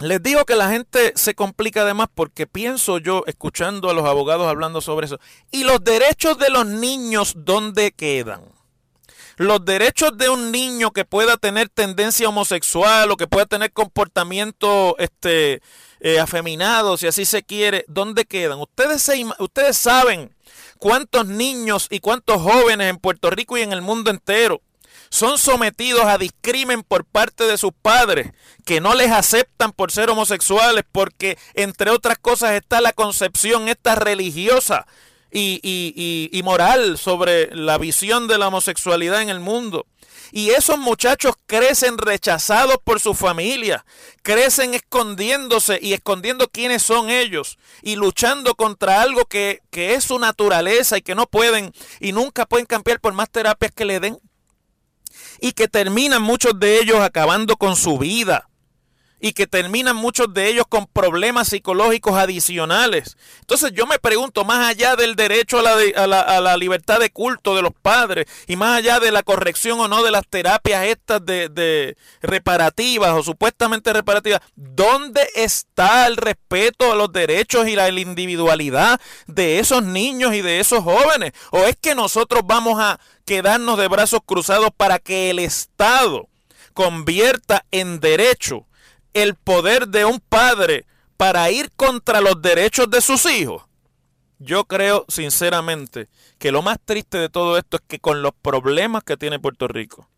les 0.00 0.22
digo 0.22 0.44
que 0.44 0.54
la 0.54 0.70
gente 0.70 1.12
se 1.16 1.34
complica 1.34 1.82
además 1.82 2.08
porque 2.14 2.46
pienso 2.46 2.98
yo, 2.98 3.24
escuchando 3.26 3.90
a 3.90 3.94
los 3.94 4.04
abogados 4.04 4.46
hablando 4.46 4.80
sobre 4.80 5.06
eso, 5.06 5.18
y 5.50 5.64
los 5.64 5.82
derechos 5.82 6.38
de 6.38 6.50
los 6.50 6.66
niños, 6.66 7.34
¿dónde 7.36 7.90
quedan? 7.90 8.42
Los 9.36 9.64
derechos 9.64 10.16
de 10.16 10.28
un 10.28 10.50
niño 10.50 10.92
que 10.92 11.04
pueda 11.04 11.36
tener 11.36 11.68
tendencia 11.68 12.28
homosexual 12.28 13.10
o 13.10 13.16
que 13.16 13.28
pueda 13.28 13.46
tener 13.46 13.72
comportamiento 13.72 14.96
este, 14.98 15.62
eh, 16.00 16.18
afeminado, 16.20 16.96
si 16.96 17.06
así 17.06 17.24
se 17.24 17.42
quiere, 17.42 17.84
¿dónde 17.88 18.24
quedan? 18.24 18.60
Ustedes, 18.60 19.08
ustedes 19.38 19.76
saben 19.76 20.34
cuántos 20.78 21.26
niños 21.26 21.88
y 21.90 22.00
cuántos 22.00 22.40
jóvenes 22.40 22.90
en 22.90 22.98
Puerto 22.98 23.30
Rico 23.30 23.58
y 23.58 23.62
en 23.62 23.72
el 23.72 23.82
mundo 23.82 24.10
entero 24.10 24.60
son 25.10 25.38
sometidos 25.38 26.04
a 26.04 26.18
discrimen 26.18 26.82
por 26.82 27.04
parte 27.04 27.44
de 27.44 27.58
sus 27.58 27.72
padres, 27.72 28.32
que 28.64 28.80
no 28.80 28.94
les 28.94 29.10
aceptan 29.10 29.72
por 29.72 29.90
ser 29.90 30.10
homosexuales, 30.10 30.84
porque 30.90 31.38
entre 31.54 31.90
otras 31.90 32.18
cosas 32.18 32.52
está 32.52 32.80
la 32.80 32.92
concepción 32.92 33.68
esta 33.68 33.94
religiosa 33.94 34.86
y, 35.30 35.60
y, 35.62 36.30
y, 36.32 36.42
moral 36.42 36.98
sobre 36.98 37.54
la 37.54 37.78
visión 37.78 38.28
de 38.28 38.38
la 38.38 38.48
homosexualidad 38.48 39.22
en 39.22 39.28
el 39.28 39.40
mundo. 39.40 39.86
Y 40.30 40.50
esos 40.50 40.78
muchachos 40.78 41.34
crecen 41.46 41.96
rechazados 41.96 42.76
por 42.84 43.00
su 43.00 43.14
familia, 43.14 43.86
crecen 44.22 44.74
escondiéndose 44.74 45.78
y 45.80 45.94
escondiendo 45.94 46.48
quiénes 46.48 46.82
son 46.82 47.08
ellos 47.08 47.58
y 47.82 47.96
luchando 47.96 48.54
contra 48.54 49.00
algo 49.00 49.24
que, 49.24 49.60
que 49.70 49.94
es 49.94 50.04
su 50.04 50.18
naturaleza 50.18 50.98
y 50.98 51.02
que 51.02 51.14
no 51.14 51.26
pueden 51.26 51.72
y 52.00 52.12
nunca 52.12 52.44
pueden 52.44 52.66
cambiar 52.66 53.00
por 53.00 53.14
más 53.14 53.30
terapias 53.30 53.72
que 53.72 53.86
le 53.86 54.00
den 54.00 54.18
y 55.40 55.52
que 55.52 55.68
terminan 55.68 56.22
muchos 56.22 56.58
de 56.58 56.80
ellos 56.80 57.00
acabando 57.00 57.56
con 57.56 57.76
su 57.76 57.98
vida 57.98 58.47
y 59.20 59.32
que 59.32 59.46
terminan 59.46 59.96
muchos 59.96 60.32
de 60.32 60.48
ellos 60.48 60.64
con 60.68 60.86
problemas 60.86 61.48
psicológicos 61.48 62.14
adicionales. 62.14 63.16
Entonces 63.40 63.72
yo 63.72 63.86
me 63.86 63.98
pregunto, 63.98 64.44
más 64.44 64.68
allá 64.68 64.96
del 64.96 65.16
derecho 65.16 65.58
a 65.58 66.06
la, 66.06 66.56
libertad 66.56 66.98
de 66.98 67.10
culto 67.10 67.54
de 67.54 67.62
los 67.62 67.72
padres 67.72 68.26
y 68.46 68.56
más 68.56 68.78
allá 68.78 69.00
de 69.00 69.12
la 69.12 69.22
corrección 69.22 69.80
o 69.80 69.88
no 69.88 70.02
de 70.02 70.10
las 70.10 70.26
terapias 70.26 70.86
estas 70.86 71.24
de 71.24 71.96
reparativas 72.20 73.12
o 73.12 73.22
supuestamente 73.22 73.92
reparativas, 73.92 74.40
¿dónde 74.56 75.28
está 75.34 76.06
el 76.06 76.16
respeto 76.16 76.92
a 76.92 76.96
los 76.96 77.12
derechos 77.12 77.68
y 77.68 77.76
la 77.76 77.88
individualidad 77.88 79.00
de 79.26 79.58
esos 79.58 79.82
niños 79.82 80.34
y 80.34 80.42
de 80.42 80.60
esos 80.60 80.82
jóvenes? 80.82 81.32
¿O 81.50 81.64
es 81.64 81.76
que 81.76 81.94
nosotros 81.94 82.42
vamos 82.44 82.80
a 82.80 82.98
quedarnos 83.24 83.78
de 83.78 83.88
brazos 83.88 84.20
cruzados 84.24 84.70
para 84.76 84.98
que 84.98 85.30
el 85.30 85.38
Estado 85.38 86.28
convierta 86.72 87.64
en 87.70 88.00
derecho 88.00 88.67
el 89.22 89.34
poder 89.34 89.88
de 89.88 90.04
un 90.04 90.20
padre 90.20 90.86
para 91.16 91.50
ir 91.50 91.70
contra 91.76 92.20
los 92.20 92.40
derechos 92.40 92.90
de 92.90 93.00
sus 93.00 93.26
hijos? 93.26 93.62
Yo 94.38 94.64
creo 94.64 95.04
sinceramente 95.08 96.08
que 96.38 96.52
lo 96.52 96.62
más 96.62 96.78
triste 96.84 97.18
de 97.18 97.28
todo 97.28 97.58
esto 97.58 97.78
es 97.78 97.82
que 97.86 97.98
con 97.98 98.22
los 98.22 98.32
problemas 98.40 99.02
que 99.02 99.16
tiene 99.16 99.40
Puerto 99.40 99.66
Rico, 99.66 100.08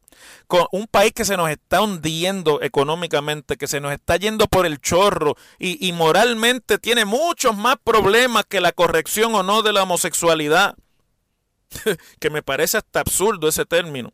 con 0.46 0.66
un 0.72 0.86
país 0.86 1.12
que 1.14 1.24
se 1.24 1.38
nos 1.38 1.48
está 1.48 1.80
hundiendo 1.80 2.60
económicamente, 2.60 3.56
que 3.56 3.66
se 3.66 3.80
nos 3.80 3.92
está 3.92 4.16
yendo 4.16 4.46
por 4.46 4.66
el 4.66 4.80
chorro 4.80 5.36
y, 5.58 5.90
moralmente 5.92 6.78
tiene 6.78 7.06
muchos 7.06 7.56
más 7.56 7.76
problemas 7.82 8.44
que 8.46 8.60
la 8.60 8.72
corrección 8.72 9.34
o 9.34 9.42
no 9.42 9.62
de 9.62 9.72
la 9.72 9.84
homosexualidad, 9.84 10.76
que 12.20 12.30
me 12.30 12.42
parece 12.42 12.76
hasta 12.76 13.00
absurdo 13.00 13.48
ese 13.48 13.64
término 13.64 14.12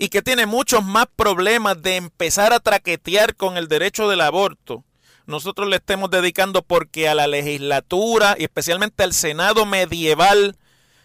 y 0.00 0.08
que 0.08 0.22
tiene 0.22 0.46
muchos 0.46 0.82
más 0.82 1.06
problemas 1.14 1.82
de 1.82 1.96
empezar 1.96 2.54
a 2.54 2.60
traquetear 2.60 3.36
con 3.36 3.58
el 3.58 3.68
derecho 3.68 4.08
del 4.08 4.22
aborto, 4.22 4.82
nosotros 5.26 5.68
le 5.68 5.76
estemos 5.76 6.10
dedicando 6.10 6.62
porque 6.62 7.06
a 7.06 7.14
la 7.14 7.26
legislatura 7.26 8.34
y 8.38 8.44
especialmente 8.44 9.02
al 9.02 9.12
Senado 9.12 9.66
medieval, 9.66 10.56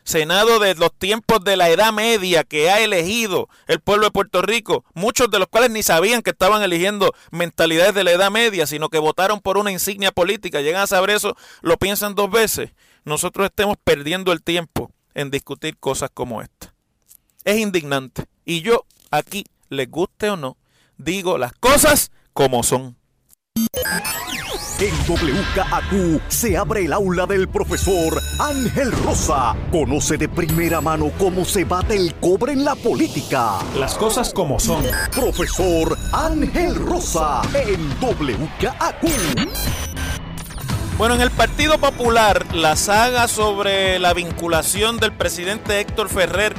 Senado 0.06 0.60
de 0.60 0.76
los 0.76 0.94
tiempos 0.94 1.44
de 1.44 1.58
la 1.58 1.70
Edad 1.70 1.92
Media 1.92 2.46
que 2.46 2.70
ha 2.70 2.80
elegido 2.80 3.50
el 3.68 3.82
pueblo 3.82 4.06
de 4.06 4.12
Puerto 4.12 4.42
Rico, 4.42 4.86
muchos 4.94 5.30
de 5.30 5.40
los 5.40 5.50
cuales 5.50 5.72
ni 5.72 5.84
sabían 5.84 6.22
que 6.22 6.30
estaban 6.30 6.64
eligiendo 6.64 7.14
mentalidades 7.32 7.96
de 7.96 8.06
la 8.06 8.14
Edad 8.14 8.32
Media, 8.32 8.66
sino 8.66 8.88
que 8.88 9.00
votaron 9.00 9.42
por 9.42 9.58
una 9.58 9.74
insignia 9.74 10.14
política, 10.14 10.62
llegan 10.62 10.84
a 10.84 10.88
saber 10.88 11.10
eso, 11.10 11.36
lo 11.62 11.76
piensan 11.76 12.16
dos 12.16 12.32
veces, 12.32 12.72
nosotros 13.04 13.48
estemos 13.48 13.76
perdiendo 13.84 14.32
el 14.32 14.42
tiempo 14.42 14.90
en 15.14 15.32
discutir 15.32 15.78
cosas 15.78 16.10
como 16.14 16.42
esta. 16.42 16.75
Es 17.46 17.60
indignante. 17.60 18.26
Y 18.44 18.62
yo 18.62 18.86
aquí, 19.12 19.46
les 19.70 19.90
guste 19.90 20.32
o 20.32 20.36
no, 20.36 20.58
digo 20.98 21.38
las 21.38 21.54
cosas 21.54 22.12
como 22.34 22.64
son. 22.64 22.98
En 24.80 24.94
WKAQ 25.08 26.22
se 26.28 26.58
abre 26.58 26.86
el 26.86 26.92
aula 26.92 27.28
del 27.28 27.48
profesor 27.48 28.20
Ángel 28.40 28.92
Rosa. 28.92 29.56
Conoce 29.72 30.18
de 30.18 30.28
primera 30.28 30.82
mano 30.82 31.12
cómo 31.20 31.46
se 31.46 31.66
bate 31.66 31.96
el 31.96 32.16
cobre 32.16 32.54
en 32.54 32.66
la 32.66 32.76
política. 32.76 33.60
Las 33.78 33.96
cosas 33.96 34.34
como 34.34 34.60
son. 34.60 34.84
Profesor 35.14 35.96
Ángel 36.14 36.76
Rosa 36.76 37.44
en 37.54 37.90
WKAQ. 38.02 39.04
Bueno, 40.98 41.14
en 41.14 41.22
el 41.22 41.32
Partido 41.32 41.78
Popular, 41.78 42.56
la 42.56 42.76
saga 42.76 43.28
sobre 43.28 44.00
la 44.00 44.14
vinculación 44.14 44.98
del 44.98 45.14
presidente 45.14 45.80
Héctor 45.80 46.10
Ferrer 46.10 46.56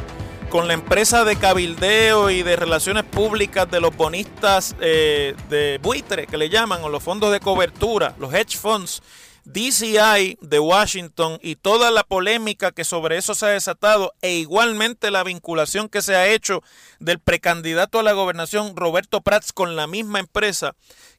con 0.57 0.69
la 0.69 0.73
empresa 0.73 1.27
de 1.27 1.37
cabildeo 1.37 2.31
y 2.31 2.43
de 2.43 2.57
relaciones 2.57 3.05
públicas 3.05 3.71
de 3.71 3.79
los 3.79 3.95
bonistas 3.95 4.75
eh, 4.81 5.35
de 5.51 5.79
buitre, 5.83 6.27
que 6.27 6.39
le 6.39 6.49
llaman, 6.49 6.83
o 6.83 6.89
los 6.89 7.03
fondos 7.03 7.31
de 7.31 7.41
cobertura, 7.41 8.15
los 8.19 8.33
hedge 8.33 8.57
funds, 8.57 9.03
DCI 9.45 10.39
de 10.41 10.59
Washington 10.59 11.39
y 11.43 11.57
toda 11.57 11.91
la 11.91 12.05
polémica 12.05 12.73
que 12.73 12.85
sobre 12.85 13.19
eso 13.19 13.35
se 13.35 13.45
ha 13.45 13.49
desatado 13.51 14.15
e 14.23 14.37
igualmente 14.37 15.11
la 15.11 15.25
vinculación 15.25 15.91
que 15.91 16.01
se 16.01 16.17
ha 16.17 16.27
hecho 16.27 16.63
del 17.01 17.19
precandidato 17.19 17.99
a 17.99 18.03
la 18.03 18.15
gobernación 18.15 18.77
Roberto 18.77 19.21
Prats 19.21 19.53
con 19.53 19.77
la 19.77 19.87
misma 19.87 20.21
empresa 20.21 20.75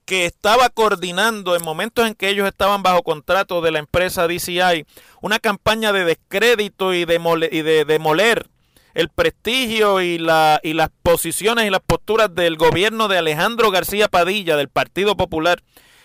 que 0.06 0.26
estaba 0.26 0.70
coordinando 0.70 1.56
en 1.56 1.64
momentos 1.64 2.08
en 2.08 2.16
que 2.16 2.30
ellos 2.30 2.48
estaban 2.48 2.82
bajo 2.82 3.04
contrato 3.04 3.62
de 3.62 3.70
la 3.70 3.78
empresa 3.78 4.28
DCI 4.28 4.88
una 5.22 5.38
campaña 5.38 5.94
de 5.94 6.06
descrédito 6.06 6.96
y 6.96 7.06
de, 7.06 7.50
y 7.52 7.62
de 7.62 7.86
demoler 7.86 8.50
el 8.98 9.10
prestigio 9.10 10.02
y, 10.02 10.18
la, 10.18 10.60
y 10.64 10.74
las 10.74 10.90
posiciones 11.04 11.68
y 11.68 11.70
las 11.70 11.82
posturas 11.82 12.34
del 12.34 12.58
gobierno 12.58 13.08
de 13.08 13.20
Alejandro 13.20 13.70
García 13.70 14.08
Padilla 14.08 14.58
del 14.58 14.70
Partido 14.70 15.16
Popular 15.16 15.62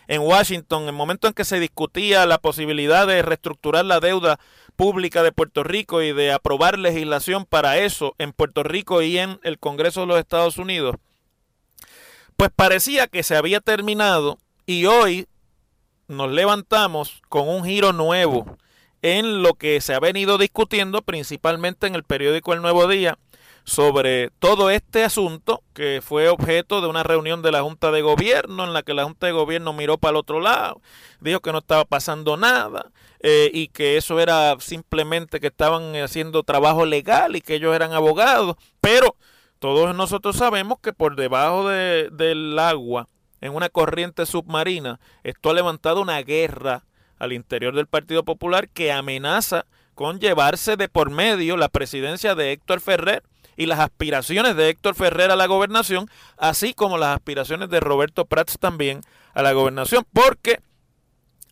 en 0.09 0.21
Washington, 0.21 0.83
en 0.83 0.89
el 0.89 0.95
momento 0.95 1.27
en 1.27 1.33
que 1.33 1.47
se 1.47 1.59
discutía 1.59 2.27
la 2.27 2.37
posibilidad 2.37 3.07
de 3.07 3.23
reestructurar 3.23 3.87
la 3.87 3.99
deuda 3.99 4.39
pública 4.77 5.23
de 5.23 5.33
Puerto 5.33 5.65
Rico 5.65 6.03
y 6.03 6.13
de 6.13 6.33
aprobar 6.33 6.79
legislación 6.79 7.47
para 7.47 7.79
eso 7.79 8.15
en 8.19 8.33
Puerto 8.33 8.63
Rico 8.63 9.01
y 9.01 9.17
en 9.17 9.41
el 9.43 9.59
Congreso 9.59 10.03
de 10.03 10.09
los 10.09 10.19
Estados 10.19 10.59
Unidos, 10.59 10.97
pues 12.37 12.51
parecía 12.55 13.07
que 13.07 13.23
se 13.23 13.37
había 13.37 13.61
terminado 13.61 14.37
y 14.67 14.85
hoy 14.85 15.29
nos 16.09 16.31
levantamos 16.31 17.23
con 17.31 17.49
un 17.49 17.65
giro 17.65 17.95
nuevo 17.95 18.59
en 19.03 19.43
lo 19.43 19.55
que 19.55 19.81
se 19.81 19.95
ha 19.95 20.01
venido 20.01 20.39
discutiendo 20.39 21.03
principalmente 21.03 21.87
en 21.87 21.95
el 21.95 22.05
periódico 22.05 22.53
El 22.53 22.63
Nuevo 22.63 22.87
Día 22.87 23.19
sobre 23.65 24.31
todo 24.39 24.71
este 24.71 25.05
asunto 25.05 25.63
que 25.73 26.01
fue 26.03 26.29
objeto 26.29 26.81
de 26.81 26.89
una 26.89 27.03
reunión 27.03 27.43
de 27.43 27.53
la 27.53 27.63
Junta 27.63 27.91
de 27.91 28.03
Gobierno 28.03 28.65
en 28.65 28.73
la 28.73 28.83
que 28.83 28.95
la 28.95 29.05
Junta 29.05 29.27
de 29.27 29.33
Gobierno 29.33 29.73
miró 29.73 29.99
para 29.99 30.11
el 30.13 30.17
otro 30.17 30.41
lado, 30.41 30.81
dijo 31.21 31.41
que 31.41 31.53
no 31.53 31.59
estaba 31.59 31.85
pasando 31.85 32.37
nada 32.37 32.91
eh, 33.21 33.51
y 33.53 33.69
que 33.69 33.97
eso 33.97 34.19
era 34.19 34.57
simplemente 34.59 35.41
que 35.41 35.47
estaban 35.49 35.95
haciendo 35.97 36.43
trabajo 36.43 36.85
legal 36.85 37.37
y 37.37 37.41
que 37.41 37.55
ellos 37.55 37.75
eran 37.75 37.93
abogados, 37.93 38.57
pero 38.81 39.17
todos 39.59 39.95
nosotros 39.95 40.37
sabemos 40.37 40.79
que 40.81 40.93
por 40.93 41.15
debajo 41.15 41.69
de, 41.69 42.09
del 42.11 42.59
agua, 42.59 43.07
en 43.41 43.55
una 43.55 43.69
corriente 43.69 44.27
submarina, 44.27 44.99
esto 45.23 45.51
ha 45.51 45.55
levantado 45.55 46.01
una 46.01 46.21
guerra 46.23 46.85
al 47.23 47.33
interior 47.33 47.73
del 47.77 47.87
Partido 47.87 48.25
Popular 48.25 48.69
que 48.69 48.91
amenaza 48.91 49.65
con 49.95 50.19
llevarse 50.19 50.77
de 50.77 50.89
por 50.89 51.09
medio 51.11 51.57
la 51.57 51.69
presidencia 51.69 52.35
de 52.35 52.51
Héctor 52.51 52.81
Ferrer 52.81 53.23
y 53.57 53.67
las 53.67 53.79
aspiraciones 53.79 54.57
de 54.57 54.71
Héctor 54.71 54.97
Ferrer 54.97 55.31
a 55.31 55.37
la 55.37 55.47
gobernación, 55.47 56.11
así 56.37 56.75
como 56.75 56.99
las 56.99 57.15
aspiraciones 57.15 57.71
de 57.71 57.79
Roberto 57.79 58.25
Prats 58.25 58.59
también 58.59 59.03
a 59.35 59.43
la 59.43 59.53
gobernación, 59.53 60.05
porque 60.13 60.59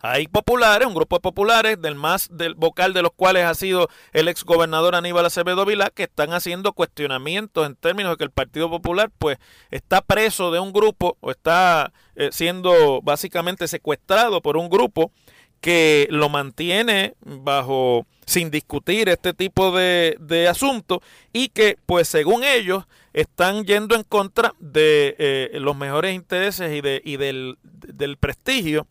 hay 0.01 0.27
populares, 0.27 0.89
un 0.89 0.95
grupo 0.95 1.17
de 1.17 1.21
populares, 1.21 1.81
del 1.81 1.95
más 1.95 2.29
del 2.33 2.55
vocal 2.55 2.93
de 2.93 3.03
los 3.03 3.13
cuales 3.13 3.45
ha 3.45 3.55
sido 3.55 3.89
el 4.13 4.27
ex 4.27 4.45
gobernador 4.45 4.97
Aníbal 4.97 5.27
Acevedo 5.27 5.67
Vilá, 5.67 5.91
que 5.91 6.05
están 6.05 6.33
haciendo 6.33 6.73
cuestionamientos 6.73 7.65
en 7.65 7.77
términos 7.77 8.13
de 8.13 8.17
que 8.17 8.25
el 8.25 8.31
Partido 8.31 8.71
Popular 8.71 9.11
pues 9.19 9.39
está 9.71 10.01
preso 10.01 10.51
de 10.51 10.59
un 10.59 10.73
grupo 10.73 11.17
o 11.21 11.31
está 11.31 11.93
eh, 12.17 12.31
siendo 12.33 13.03
básicamente 13.03 13.69
secuestrado 13.69 14.41
por 14.41 14.57
un 14.57 14.69
grupo 14.69 15.13
que 15.61 16.07
lo 16.11 16.29
mantiene 16.29 17.15
bajo 17.21 18.07
sin 18.27 18.51
discutir 18.51 19.09
este 19.09 19.35
tipo 19.35 19.73
de, 19.73 20.17
de 20.21 20.49
asuntos 20.49 21.01
y 21.33 21.49
que 21.49 21.79
pues 21.87 22.09
según 22.09 22.45
ellos 22.45 22.85
están 23.13 23.65
yendo 23.65 23.95
en 23.95 24.05
contra 24.05 24.55
de 24.61 25.17
eh, 25.19 25.59
los 25.61 25.77
mejores 25.77 26.15
intereses 26.15 26.73
y, 26.73 26.81
de, 26.81 27.03
y 27.05 27.17
del, 27.17 27.59
del 27.63 28.17
prestigio 28.17 28.87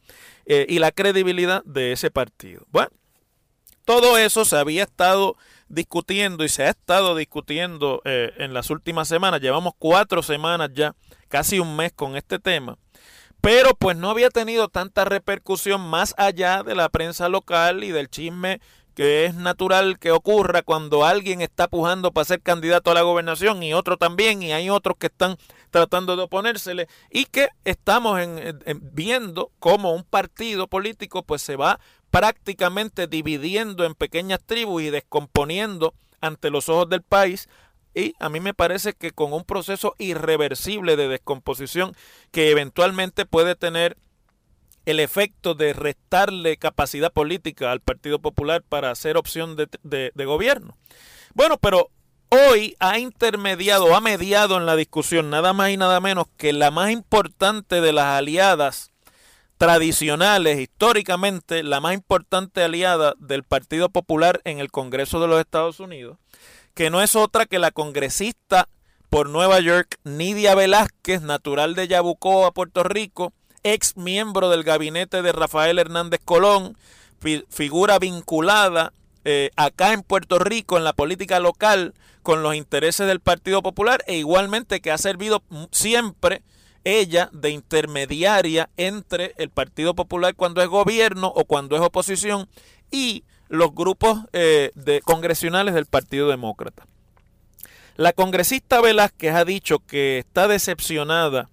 eh, 0.45 0.65
y 0.69 0.79
la 0.79 0.91
credibilidad 0.91 1.63
de 1.63 1.93
ese 1.93 2.12
partido. 2.12 2.65
Bueno, 2.71 2.91
todo 3.86 4.17
eso 4.17 4.45
se 4.45 4.58
había 4.58 4.84
estado 4.84 5.38
discutiendo 5.69 6.43
y 6.43 6.49
se 6.49 6.63
ha 6.63 6.69
estado 6.69 7.15
discutiendo 7.15 8.01
eh, 8.05 8.34
en 8.38 8.53
las 8.53 8.69
últimas 8.69 9.08
semanas. 9.08 9.41
Llevamos 9.41 9.73
cuatro 9.79 10.21
semanas 10.21 10.69
ya, 10.73 10.95
casi 11.29 11.60
un 11.60 11.75
mes 11.75 11.93
con 11.93 12.17
este 12.17 12.39
tema 12.39 12.77
pero 13.41 13.73
pues 13.73 13.97
no 13.97 14.10
había 14.10 14.30
tenido 14.30 14.67
tanta 14.67 15.06
repercusión 15.06 15.82
más 15.82 16.13
allá 16.17 16.63
de 16.63 16.75
la 16.75 16.89
prensa 16.89 17.30
local 17.30 17.84
y 17.84 17.91
del 17.91 18.10
chisme 18.10 18.60
que 18.99 19.23
es 19.23 19.34
natural 19.34 19.97
que 19.97 20.12
ocurra 20.12 20.62
cuando 20.62 21.06
alguien 21.06 21.41
está 21.41 21.69
pujando 21.69 22.12
para 22.12 22.25
ser 22.25 22.41
candidato 22.41 22.91
a 22.91 22.93
la 22.93 23.02
gobernación 23.02 23.63
y 23.63 23.73
otro 23.73 23.95
también, 23.95 24.43
y 24.43 24.52
hay 24.52 24.69
otros 24.69 24.97
que 24.97 25.08
están 25.08 25.38
tratando 25.71 26.17
de 26.17 26.23
oponérsele, 26.23 26.89
y 27.10 27.23
que 27.23 27.47
estamos 27.63 28.19
viendo 28.91 29.52
cómo 29.60 29.93
un 29.93 30.04
partido 30.04 30.67
político 30.67 31.23
pues 31.23 31.41
se 31.41 31.56
va 31.56 31.80
prácticamente 32.12 33.08
dividiendo 33.08 33.86
en 33.86 33.95
pequeñas 33.95 34.41
tribus 34.45 34.82
y 34.82 34.89
descomponiendo 34.89 35.93
ante 36.19 36.49
los 36.49 36.67
ojos 36.67 36.89
del 36.89 37.02
país 37.02 37.47
y 37.93 38.13
a 38.19 38.30
mí 38.30 38.39
me 38.39 38.54
parece 38.54 38.93
que 38.93 39.12
con 39.12 39.34
un 39.34 39.43
proceso 39.43 39.95
irreversible 39.97 40.95
de 40.95 41.08
descomposición 41.08 41.95
que 42.32 42.52
eventualmente 42.52 43.25
puede 43.25 43.56
tener 43.56 43.97
el 44.86 44.99
efecto 44.99 45.56
de 45.56 45.73
restarle 45.73 46.58
capacidad 46.58 47.12
política 47.12 47.71
al 47.71 47.82
Partido 47.82 48.19
Popular 48.19 48.63
para 48.67 48.91
hacer 48.91 49.17
opción 49.17 49.56
de, 49.56 49.67
de, 49.84 50.25
gobierno. 50.25 50.78
Bueno, 51.34 51.58
pero 51.58 51.91
hoy 52.30 52.75
ha 52.80 52.97
intermediado, 52.97 53.95
ha 53.95 54.02
mediado 54.02 54.58
en 54.58 54.65
la 54.65 54.75
discusión 54.75 55.30
nada 55.30 55.54
más 55.54 55.69
y 55.69 55.78
nada 55.78 55.99
menos 55.99 56.28
que 56.38 56.54
la 56.54 56.71
más 56.71 56.91
importante 56.91 57.82
de 57.82 57.93
las 57.93 58.06
aliadas 58.06 58.91
tradicionales, 59.60 60.58
históricamente, 60.60 61.63
la 61.63 61.82
más 61.82 61.93
importante 61.93 62.63
aliada 62.63 63.13
del 63.19 63.43
Partido 63.43 63.89
Popular 63.89 64.41
en 64.45 64.60
el 64.60 64.71
Congreso 64.71 65.19
de 65.19 65.28
los 65.28 65.39
Estados 65.39 65.82
Unidos, 65.82 66.17
que 66.73 66.89
no 66.89 67.01
es 67.01 67.15
otra 67.15 67.45
que 67.45 67.60
la 67.60 67.71
congresista 67.71 68.67
por 69.10 69.29
Nueva 69.29 69.60
York, 69.60 69.97
Nidia 70.03 70.55
Velázquez, 70.55 71.21
natural 71.21 71.75
de 71.75 71.88
Yabucoa, 71.88 72.51
Puerto 72.51 72.84
Rico, 72.84 73.34
ex 73.63 73.97
miembro 73.97 74.49
del 74.49 74.63
gabinete 74.63 75.21
de 75.21 75.32
Rafael 75.32 75.79
Hernández 75.79 76.21
Colón, 76.23 76.77
figura 77.49 77.99
vinculada 77.99 78.93
eh, 79.25 79.51
acá 79.58 79.93
en 79.93 80.03
Puerto 80.03 80.39
Rico 80.39 80.77
en 80.77 80.84
la 80.84 80.93
política 80.93 81.39
local 81.39 81.93
con 82.23 82.41
los 82.43 82.55
intereses 82.55 83.08
del 83.08 83.19
Partido 83.19 83.62
Popular 83.62 84.03
e 84.08 84.17
igualmente 84.17 84.79
que 84.79 84.91
ha 84.91 84.97
servido 84.97 85.43
siempre 85.71 86.41
ella 86.86 87.29
de 87.34 87.49
intermediaria 87.49 88.69
entre 88.77 89.34
el 89.38 89.49
Partido 89.49 89.93
Popular 89.93 90.36
cuando 90.36 90.62
es 90.62 90.69
gobierno 90.69 91.27
o 91.27 91.43
cuando 91.45 91.75
es 91.75 91.82
oposición 91.82 92.47
y 92.91 93.23
los 93.49 93.73
grupos 93.73 94.19
eh, 94.31 94.71
de 94.75 95.01
congresionales 95.01 95.73
del 95.73 95.85
Partido 95.85 96.29
Demócrata. 96.29 96.85
La 97.97 98.13
congresista 98.13 98.79
Velázquez 98.79 99.33
ha 99.33 99.43
dicho 99.43 99.79
que 99.79 100.19
está 100.19 100.47
decepcionada 100.47 101.49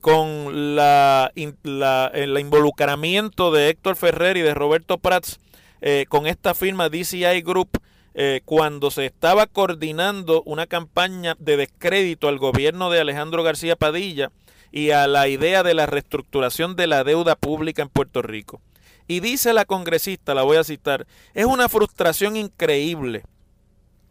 con 0.00 0.76
la, 0.76 1.32
el 1.34 2.38
involucramiento 2.38 3.50
de 3.50 3.70
Héctor 3.70 3.96
Ferrer 3.96 4.36
y 4.36 4.42
de 4.42 4.54
Roberto 4.54 4.98
Prats 4.98 5.38
eh, 5.80 6.04
con 6.08 6.26
esta 6.26 6.54
firma 6.54 6.88
DCI 6.88 7.40
Group 7.42 7.70
eh, 8.14 8.40
cuando 8.44 8.90
se 8.90 9.06
estaba 9.06 9.46
coordinando 9.46 10.42
una 10.44 10.66
campaña 10.66 11.36
de 11.38 11.56
descrédito 11.56 12.28
al 12.28 12.38
gobierno 12.38 12.90
de 12.90 13.00
Alejandro 13.00 13.42
García 13.42 13.76
Padilla 13.76 14.30
y 14.72 14.90
a 14.90 15.06
la 15.06 15.28
idea 15.28 15.62
de 15.62 15.74
la 15.74 15.86
reestructuración 15.86 16.76
de 16.76 16.86
la 16.86 17.04
deuda 17.04 17.36
pública 17.36 17.82
en 17.82 17.88
Puerto 17.88 18.22
Rico. 18.22 18.60
Y 19.06 19.20
dice 19.20 19.52
la 19.52 19.64
congresista, 19.64 20.34
la 20.34 20.42
voy 20.42 20.56
a 20.56 20.64
citar, 20.64 21.06
es 21.34 21.44
una 21.44 21.68
frustración 21.68 22.36
increíble 22.36 23.24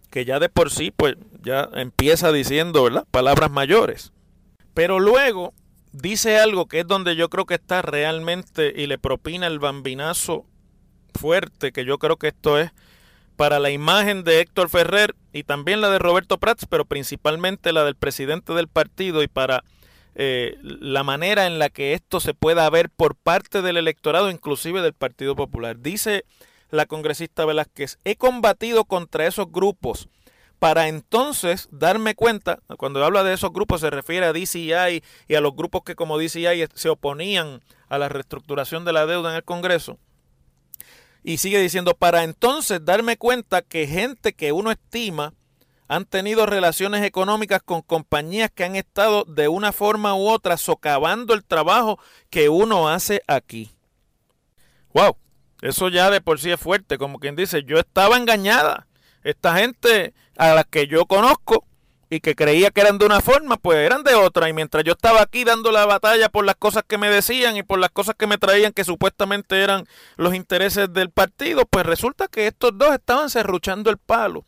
que 0.10 0.24
ya 0.24 0.40
de 0.40 0.48
por 0.48 0.72
sí 0.72 0.92
pues 0.96 1.16
ya 1.44 1.70
empieza 1.74 2.32
diciendo, 2.32 2.84
¿verdad? 2.84 3.06
Palabras 3.12 3.52
mayores. 3.52 4.14
Pero 4.74 5.00
luego 5.00 5.54
dice 5.92 6.40
algo 6.40 6.68
que 6.68 6.82
es 6.82 6.88
donde 6.88 7.16
yo 7.16 7.30
creo 7.30 7.46
que 7.46 7.56
está 7.56 7.82
realmente 7.82 8.74
y 8.76 8.88
le 8.88 8.98
propina 8.98 9.48
el 9.48 9.60
bambinazo 9.60 10.46
fuerte, 11.14 11.72
que 11.72 11.86
yo 11.86 11.98
creo 11.98 12.18
que 12.18 12.30
esto 12.30 12.60
es 12.60 12.72
para 13.36 13.60
la 13.60 13.72
imagen 13.72 14.24
de 14.24 14.40
Héctor 14.40 14.70
Ferrer 14.70 15.16
y 15.34 15.44
también 15.44 15.82
la 15.82 15.90
de 15.90 16.00
Roberto 16.00 16.38
Prats, 16.38 16.66
pero 16.70 16.86
principalmente 16.86 17.74
la 17.74 17.84
del 17.84 17.96
presidente 17.96 18.54
del 18.54 18.68
partido 18.68 19.24
y 19.24 19.28
para 19.28 19.64
eh, 20.16 20.58
la 20.62 21.04
manera 21.04 21.46
en 21.46 21.60
la 21.60 21.70
que 21.70 21.94
esto 21.94 22.20
se 22.20 22.34
pueda 22.34 22.70
ver 22.70 22.90
por 22.90 23.16
parte 23.16 23.62
del 23.62 23.78
electorado, 23.78 24.32
inclusive 24.32 24.82
del 24.82 24.94
Partido 24.94 25.36
Popular. 25.36 25.80
Dice 25.80 26.26
la 26.72 26.86
congresista 26.86 27.46
Velázquez, 27.46 28.00
he 28.04 28.16
combatido 28.16 28.86
contra 28.86 29.28
esos 29.28 29.52
grupos 29.52 30.10
para 30.60 30.88
entonces 30.88 31.68
darme 31.72 32.16
cuenta, 32.16 32.60
cuando 32.78 33.04
habla 33.04 33.24
de 33.24 33.34
esos 33.34 33.52
grupos 33.52 33.82
se 33.82 33.90
refiere 33.90 34.26
a 34.26 34.34
DCI 34.34 35.04
y 35.28 35.36
a 35.36 35.42
los 35.42 35.56
grupos 35.56 35.84
que 35.84 35.96
como 35.96 36.18
DCI 36.18 36.68
se 36.74 36.90
oponían 36.90 37.62
a 37.90 37.98
la 37.98 38.10
reestructuración 38.10 38.86
de 38.86 38.94
la 38.94 39.06
deuda 39.06 39.32
en 39.32 39.36
el 39.36 39.44
Congreso. 39.44 40.00
Y 41.24 41.38
sigue 41.38 41.60
diciendo, 41.60 41.96
para 41.96 42.24
entonces 42.24 42.86
darme 42.86 43.18
cuenta 43.18 43.64
que 43.64 43.88
gente 43.88 44.34
que 44.34 44.52
uno 44.52 44.72
estima 44.72 45.34
han 45.88 46.06
tenido 46.06 46.46
relaciones 46.46 47.04
económicas 47.04 47.62
con 47.64 47.82
compañías 47.82 48.50
que 48.54 48.64
han 48.64 48.76
estado 48.76 49.24
de 49.26 49.48
una 49.48 49.72
forma 49.72 50.16
u 50.16 50.28
otra 50.28 50.58
socavando 50.58 51.34
el 51.34 51.44
trabajo 51.44 52.00
que 52.30 52.50
uno 52.50 52.90
hace 52.90 53.22
aquí. 53.28 53.72
Wow, 54.94 55.18
eso 55.62 55.90
ya 55.90 56.10
de 56.10 56.22
por 56.22 56.40
sí 56.40 56.52
es 56.52 56.60
fuerte, 56.60 56.98
como 56.98 57.20
quien 57.20 57.36
dice, 57.36 57.64
yo 57.64 57.78
estaba 57.78 58.18
engañada. 58.18 58.88
Esta 59.24 59.58
gente 59.58 60.14
a 60.38 60.54
la 60.54 60.64
que 60.64 60.88
yo 60.88 61.06
conozco 61.06 61.66
y 62.10 62.20
que 62.20 62.36
creía 62.36 62.70
que 62.70 62.82
eran 62.82 62.98
de 62.98 63.06
una 63.06 63.22
forma, 63.22 63.58
pues 63.58 63.80
eran 63.80 64.04
de 64.04 64.14
otra. 64.16 64.48
Y 64.50 64.54
mientras 64.54 64.84
yo 64.84 64.94
estaba 64.94 65.22
aquí 65.22 65.44
dando 65.44 65.72
la 65.72 65.86
batalla 65.86 66.30
por 66.30 66.46
las 66.46 66.56
cosas 66.56 66.84
que 66.88 66.98
me 66.98 67.10
decían 67.10 67.58
y 67.58 67.64
por 67.64 67.80
las 67.80 67.90
cosas 67.90 68.16
que 68.16 68.28
me 68.28 68.38
traían 68.38 68.74
que 68.74 68.84
supuestamente 68.84 69.62
eran 69.64 69.88
los 70.16 70.36
intereses 70.36 70.92
del 70.94 71.10
partido, 71.10 71.66
pues 71.66 71.86
resulta 71.86 72.28
que 72.28 72.48
estos 72.48 72.78
dos 72.78 72.94
estaban 72.94 73.30
serruchando 73.30 73.90
el 73.90 73.98
palo. 73.98 74.46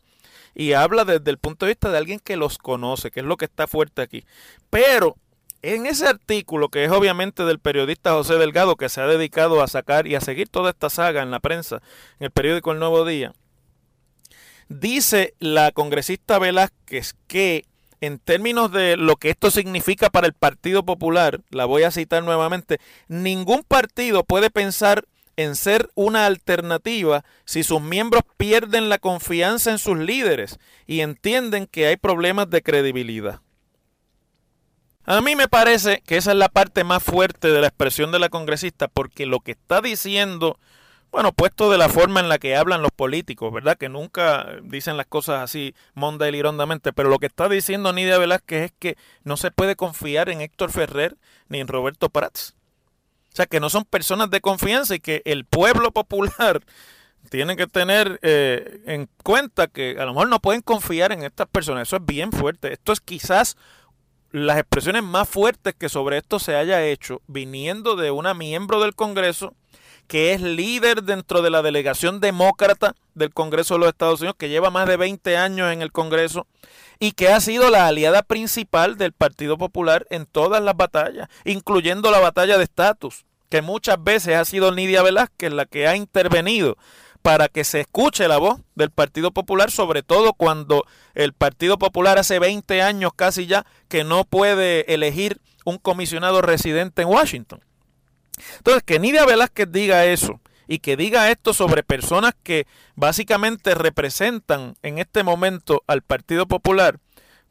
Y 0.58 0.74
habla 0.74 1.06
desde 1.06 1.30
el 1.30 1.38
punto 1.38 1.64
de 1.64 1.70
vista 1.70 1.90
de 1.90 1.96
alguien 1.96 2.20
que 2.20 2.36
los 2.36 2.58
conoce, 2.58 3.10
que 3.10 3.20
es 3.20 3.26
lo 3.26 3.38
que 3.38 3.46
está 3.46 3.66
fuerte 3.66 4.02
aquí. 4.02 4.24
Pero 4.68 5.16
en 5.62 5.86
ese 5.86 6.06
artículo, 6.06 6.68
que 6.68 6.84
es 6.84 6.90
obviamente 6.90 7.44
del 7.44 7.60
periodista 7.60 8.12
José 8.12 8.34
Delgado, 8.34 8.76
que 8.76 8.90
se 8.90 9.00
ha 9.00 9.06
dedicado 9.06 9.62
a 9.62 9.68
sacar 9.68 10.06
y 10.06 10.16
a 10.16 10.20
seguir 10.20 10.50
toda 10.50 10.70
esta 10.70 10.90
saga 10.90 11.22
en 11.22 11.30
la 11.30 11.40
prensa, 11.40 11.76
en 12.18 12.26
el 12.26 12.30
periódico 12.30 12.72
El 12.72 12.80
Nuevo 12.80 13.06
Día, 13.06 13.32
Dice 14.68 15.34
la 15.38 15.72
congresista 15.72 16.38
Velázquez 16.38 17.14
que 17.26 17.64
en 18.02 18.18
términos 18.18 18.70
de 18.70 18.98
lo 18.98 19.16
que 19.16 19.30
esto 19.30 19.50
significa 19.50 20.10
para 20.10 20.26
el 20.26 20.34
Partido 20.34 20.84
Popular, 20.84 21.40
la 21.50 21.64
voy 21.64 21.84
a 21.84 21.90
citar 21.90 22.22
nuevamente, 22.22 22.78
ningún 23.08 23.62
partido 23.62 24.24
puede 24.24 24.50
pensar 24.50 25.06
en 25.38 25.54
ser 25.54 25.88
una 25.94 26.26
alternativa 26.26 27.24
si 27.44 27.62
sus 27.62 27.80
miembros 27.80 28.24
pierden 28.36 28.88
la 28.88 28.98
confianza 28.98 29.70
en 29.70 29.78
sus 29.78 29.96
líderes 29.96 30.58
y 30.84 31.00
entienden 31.00 31.68
que 31.68 31.86
hay 31.86 31.96
problemas 31.96 32.50
de 32.50 32.60
credibilidad. 32.60 33.40
A 35.04 35.20
mí 35.20 35.36
me 35.36 35.46
parece 35.46 36.02
que 36.04 36.16
esa 36.16 36.32
es 36.32 36.36
la 36.36 36.48
parte 36.48 36.82
más 36.82 37.04
fuerte 37.04 37.52
de 37.52 37.60
la 37.60 37.68
expresión 37.68 38.10
de 38.10 38.18
la 38.18 38.30
congresista 38.30 38.88
porque 38.88 39.26
lo 39.26 39.38
que 39.38 39.52
está 39.52 39.80
diciendo 39.80 40.58
bueno, 41.12 41.32
puesto 41.32 41.70
de 41.70 41.78
la 41.78 41.88
forma 41.88 42.20
en 42.20 42.28
la 42.28 42.38
que 42.38 42.56
hablan 42.56 42.82
los 42.82 42.90
políticos, 42.90 43.50
¿verdad? 43.52 43.78
Que 43.78 43.88
nunca 43.88 44.58
dicen 44.62 44.96
las 44.96 45.06
cosas 45.06 45.42
así 45.42 45.74
monda 45.94 46.28
y 46.28 46.32
lirondamente, 46.32 46.92
pero 46.92 47.08
lo 47.08 47.18
que 47.18 47.26
está 47.26 47.48
diciendo 47.48 47.92
Nidia 47.92 48.18
Velázquez 48.18 48.64
es 48.64 48.72
que 48.78 48.98
no 49.22 49.38
se 49.38 49.50
puede 49.50 49.76
confiar 49.76 50.28
en 50.28 50.42
Héctor 50.42 50.70
Ferrer 50.70 51.16
ni 51.48 51.60
en 51.60 51.68
Roberto 51.68 52.10
Prats. 52.10 52.57
O 53.32 53.36
sea, 53.36 53.46
que 53.46 53.60
no 53.60 53.70
son 53.70 53.84
personas 53.84 54.30
de 54.30 54.40
confianza 54.40 54.94
y 54.94 55.00
que 55.00 55.22
el 55.24 55.44
pueblo 55.44 55.92
popular 55.92 56.62
tiene 57.30 57.56
que 57.56 57.66
tener 57.66 58.18
eh, 58.22 58.80
en 58.86 59.08
cuenta 59.22 59.68
que 59.68 59.96
a 59.98 60.04
lo 60.04 60.12
mejor 60.12 60.28
no 60.28 60.40
pueden 60.40 60.62
confiar 60.62 61.12
en 61.12 61.22
estas 61.22 61.46
personas. 61.48 61.88
Eso 61.88 61.96
es 61.96 62.04
bien 62.04 62.32
fuerte. 62.32 62.72
Esto 62.72 62.92
es 62.92 63.00
quizás 63.00 63.56
las 64.30 64.58
expresiones 64.58 65.02
más 65.02 65.28
fuertes 65.28 65.74
que 65.74 65.88
sobre 65.88 66.18
esto 66.18 66.38
se 66.38 66.54
haya 66.54 66.84
hecho 66.84 67.22
viniendo 67.26 67.96
de 67.96 68.10
una 68.10 68.34
miembro 68.34 68.80
del 68.80 68.94
Congreso 68.94 69.54
que 70.08 70.32
es 70.32 70.40
líder 70.40 71.04
dentro 71.04 71.42
de 71.42 71.50
la 71.50 71.62
delegación 71.62 72.18
demócrata 72.18 72.94
del 73.14 73.32
Congreso 73.32 73.74
de 73.74 73.80
los 73.80 73.88
Estados 73.90 74.20
Unidos, 74.20 74.36
que 74.38 74.48
lleva 74.48 74.70
más 74.70 74.88
de 74.88 74.96
20 74.96 75.36
años 75.36 75.70
en 75.70 75.82
el 75.82 75.92
Congreso 75.92 76.46
y 76.98 77.12
que 77.12 77.28
ha 77.28 77.40
sido 77.40 77.70
la 77.70 77.86
aliada 77.86 78.22
principal 78.22 78.96
del 78.96 79.12
Partido 79.12 79.58
Popular 79.58 80.06
en 80.10 80.26
todas 80.26 80.62
las 80.62 80.76
batallas, 80.76 81.28
incluyendo 81.44 82.10
la 82.10 82.20
batalla 82.20 82.56
de 82.56 82.64
estatus, 82.64 83.26
que 83.50 83.62
muchas 83.62 84.02
veces 84.02 84.36
ha 84.36 84.44
sido 84.44 84.72
Nidia 84.72 85.02
Velázquez 85.02 85.52
la 85.52 85.66
que 85.66 85.86
ha 85.86 85.94
intervenido 85.94 86.76
para 87.20 87.48
que 87.48 87.64
se 87.64 87.80
escuche 87.80 88.28
la 88.28 88.38
voz 88.38 88.60
del 88.74 88.90
Partido 88.90 89.32
Popular, 89.32 89.70
sobre 89.70 90.02
todo 90.02 90.32
cuando 90.32 90.84
el 91.14 91.34
Partido 91.34 91.78
Popular 91.78 92.18
hace 92.18 92.38
20 92.38 92.80
años 92.80 93.12
casi 93.14 93.46
ya 93.46 93.66
que 93.88 94.04
no 94.04 94.24
puede 94.24 94.94
elegir 94.94 95.40
un 95.66 95.76
comisionado 95.76 96.40
residente 96.40 97.02
en 97.02 97.08
Washington. 97.08 97.60
Entonces, 98.58 98.82
que 98.84 98.98
Nidia 98.98 99.24
Velázquez 99.26 99.70
diga 99.70 100.04
eso 100.06 100.40
y 100.66 100.80
que 100.80 100.96
diga 100.96 101.30
esto 101.30 101.54
sobre 101.54 101.82
personas 101.82 102.34
que 102.42 102.66
básicamente 102.94 103.74
representan 103.74 104.76
en 104.82 104.98
este 104.98 105.22
momento 105.22 105.82
al 105.86 106.02
Partido 106.02 106.46
Popular, 106.46 106.98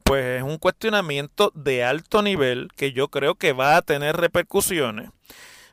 pues 0.03 0.37
es 0.37 0.43
un 0.43 0.57
cuestionamiento 0.57 1.51
de 1.53 1.83
alto 1.83 2.21
nivel 2.21 2.69
que 2.77 2.93
yo 2.93 3.09
creo 3.09 3.35
que 3.35 3.53
va 3.53 3.75
a 3.75 3.81
tener 3.81 4.15
repercusiones. 4.15 5.09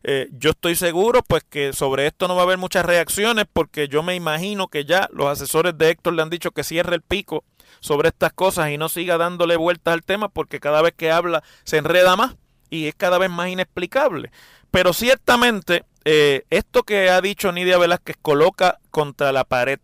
Eh, 0.06 0.28
yo 0.32 0.50
estoy 0.50 0.74
seguro 0.74 1.22
pues 1.22 1.44
que 1.44 1.72
sobre 1.72 2.06
esto 2.06 2.28
no 2.28 2.34
va 2.34 2.42
a 2.42 2.44
haber 2.44 2.58
muchas 2.58 2.84
reacciones 2.84 3.46
porque 3.50 3.88
yo 3.88 4.02
me 4.02 4.14
imagino 4.14 4.68
que 4.68 4.84
ya 4.84 5.08
los 5.12 5.28
asesores 5.28 5.78
de 5.78 5.88
Héctor 5.88 6.12
le 6.12 6.20
han 6.20 6.28
dicho 6.28 6.50
que 6.50 6.62
cierre 6.62 6.96
el 6.96 7.00
pico 7.00 7.42
sobre 7.80 8.08
estas 8.08 8.32
cosas 8.34 8.70
y 8.70 8.76
no 8.76 8.90
siga 8.90 9.16
dándole 9.16 9.56
vueltas 9.56 9.94
al 9.94 10.02
tema 10.02 10.28
porque 10.28 10.60
cada 10.60 10.82
vez 10.82 10.92
que 10.94 11.10
habla 11.10 11.42
se 11.64 11.78
enreda 11.78 12.16
más 12.16 12.36
y 12.68 12.86
es 12.88 12.94
cada 12.94 13.18
vez 13.18 13.30
más 13.30 13.48
inexplicable. 13.48 14.30
Pero 14.74 14.92
ciertamente, 14.92 15.84
eh, 16.04 16.46
esto 16.50 16.82
que 16.82 17.08
ha 17.08 17.20
dicho 17.20 17.52
Nidia 17.52 17.78
Velázquez 17.78 18.16
coloca 18.20 18.80
contra 18.90 19.30
la 19.30 19.44
pared 19.44 19.78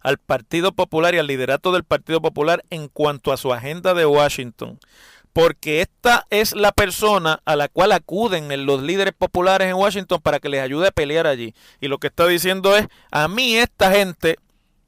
al 0.00 0.16
Partido 0.16 0.72
Popular 0.72 1.14
y 1.14 1.18
al 1.18 1.26
liderato 1.26 1.72
del 1.72 1.84
Partido 1.84 2.22
Popular 2.22 2.64
en 2.70 2.88
cuanto 2.88 3.34
a 3.34 3.36
su 3.36 3.52
agenda 3.52 3.92
de 3.92 4.06
Washington. 4.06 4.78
Porque 5.34 5.82
esta 5.82 6.26
es 6.30 6.56
la 6.56 6.72
persona 6.72 7.42
a 7.44 7.54
la 7.54 7.68
cual 7.68 7.92
acuden 7.92 8.64
los 8.64 8.80
líderes 8.80 9.12
populares 9.12 9.68
en 9.68 9.76
Washington 9.76 10.22
para 10.22 10.40
que 10.40 10.48
les 10.48 10.62
ayude 10.62 10.88
a 10.88 10.92
pelear 10.92 11.26
allí. 11.26 11.54
Y 11.78 11.88
lo 11.88 11.98
que 11.98 12.06
está 12.06 12.26
diciendo 12.26 12.74
es, 12.78 12.88
a 13.10 13.28
mí 13.28 13.56
esta 13.56 13.92
gente 13.92 14.38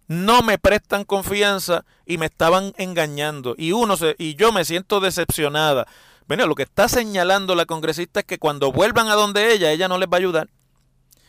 no 0.07 0.41
me 0.41 0.57
prestan 0.57 1.05
confianza 1.05 1.85
y 2.07 2.17
me 2.17 2.25
estaban 2.25 2.73
engañando. 2.79 3.55
Y 3.59 3.73
uno 3.73 3.99
se, 3.99 4.17
y 4.17 4.35
yo 4.35 4.51
me 4.51 4.65
siento 4.65 5.01
decepcionada. 5.01 5.87
Bueno, 6.29 6.47
lo 6.47 6.55
que 6.55 6.65
está 6.65 6.89
señalando 6.89 7.55
la 7.55 7.65
congresista 7.65 8.21
es 8.21 8.27
que 8.27 8.39
cuando 8.39 8.71
vuelvan 8.71 9.09
a 9.09 9.15
donde 9.15 9.51
ella, 9.53 9.73
ella 9.73 9.89
no 9.89 9.97
les 9.97 10.09
va 10.09 10.19
a 10.19 10.21
ayudar. 10.21 10.51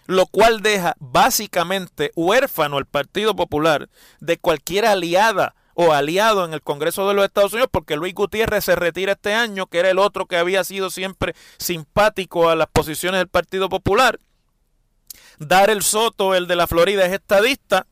Lo 0.08 0.26
cual 0.26 0.62
deja 0.62 0.96
básicamente 1.00 2.12
huérfano 2.16 2.78
al 2.78 2.86
Partido 2.86 3.34
Popular 3.34 3.90
de 4.20 4.38
cualquier 4.38 4.86
aliada 4.86 5.56
o 5.74 5.94
aliado 5.94 6.44
en 6.44 6.54
el 6.54 6.62
Congreso 6.62 7.08
de 7.08 7.14
los 7.14 7.24
Estados 7.24 7.54
Unidos, 7.54 7.70
porque 7.72 7.96
Luis 7.96 8.14
Gutiérrez 8.14 8.66
se 8.66 8.76
retira 8.76 9.14
este 9.14 9.34
año, 9.34 9.68
que 9.68 9.80
era 9.80 9.90
el 9.90 10.00
otro 10.00 10.26
que 10.26 10.36
había 10.36 10.66
sido 10.66 10.90
siempre 10.90 11.34
simpático 11.58 12.50
a 12.50 12.58
las 12.58 12.68
posiciones 12.68 13.20
del 13.20 13.30
Partido 13.30 13.70
Popular. 13.70 14.20
Dar 15.38 15.70
el 15.70 15.82
Soto, 15.82 16.36
el 16.36 16.48
de 16.48 16.58
la 16.58 16.68
Florida, 16.68 17.06
es 17.06 17.14
estadista 17.14 17.88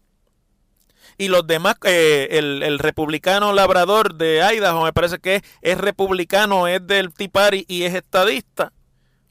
y 1.17 1.29
los 1.29 1.47
demás, 1.47 1.75
eh, 1.83 2.27
el, 2.31 2.79
republicano 2.79 3.51
labrador 3.51 4.15
de 4.15 4.41
Idaho, 4.53 4.83
me 4.83 4.93
parece 4.93 5.19
que 5.19 5.41
es, 5.61 5.77
republicano, 5.77 6.67
es 6.67 6.85
del 6.85 7.11
Tea 7.13 7.29
y 7.67 7.83
es 7.83 7.95
estadista, 7.95 8.71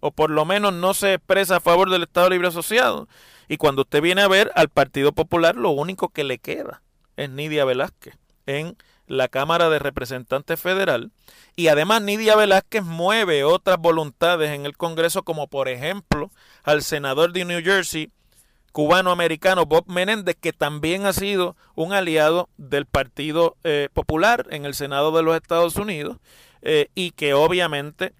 o 0.01 0.11
por 0.11 0.31
lo 0.31 0.45
menos 0.45 0.73
no 0.73 0.95
se 0.95 1.15
expresa 1.15 1.57
a 1.57 1.61
favor 1.61 1.91
del 1.91 2.03
Estado 2.03 2.31
Libre 2.31 2.49
Asociado. 2.49 3.09
Y 3.49 3.57
cuando 3.57 3.83
usted 3.83 4.03
viene 4.03 4.23
a 4.23 4.29
ver 4.29 4.51
al 4.57 4.69
Partido 4.69 5.13
Popular, 5.13 5.55
lo 5.57 5.71
único 5.71 6.09
que 6.09 6.25
le 6.25 6.39
queda 6.39 6.83
es 7.17 7.31
Nidia 7.31 7.65
Velázquez 7.65 8.17
en 8.47 8.77
la 9.07 9.29
Cámara 9.29 9.71
de 9.71 9.79
Representantes 9.79 10.61
Federal. 10.61 11.13
Y 11.55 11.69
además 11.69 12.03
Nidia 12.03 12.35
Velázquez 12.35 12.83
mueve 12.83 13.45
otras 13.45 13.79
voluntades 13.79 14.51
en 14.51 14.67
el 14.67 14.77
Congreso, 14.77 15.23
como 15.23 15.47
por 15.47 15.69
ejemplo 15.69 16.31
al 16.65 16.83
senador 16.83 17.33
de 17.33 17.45
New 17.45 17.63
Jersey, 17.63 18.11
cubano-americano 18.77 19.65
Bob 19.65 19.87
Menéndez, 19.89 20.37
que 20.39 20.53
también 20.53 21.07
ha 21.07 21.15
sido 21.15 21.57
un 21.77 21.95
aliado 21.95 22.51
del 22.59 22.85
Partido 22.85 23.57
eh, 23.65 23.89
Popular 23.95 24.47
en 24.51 24.67
el 24.67 24.75
Senado 24.75 25.13
de 25.13 25.23
los 25.23 25.35
Estados 25.35 25.77
Unidos 25.77 26.19
eh, 26.61 26.91
y 26.95 27.13
que 27.13 27.33
obviamente 27.33 28.13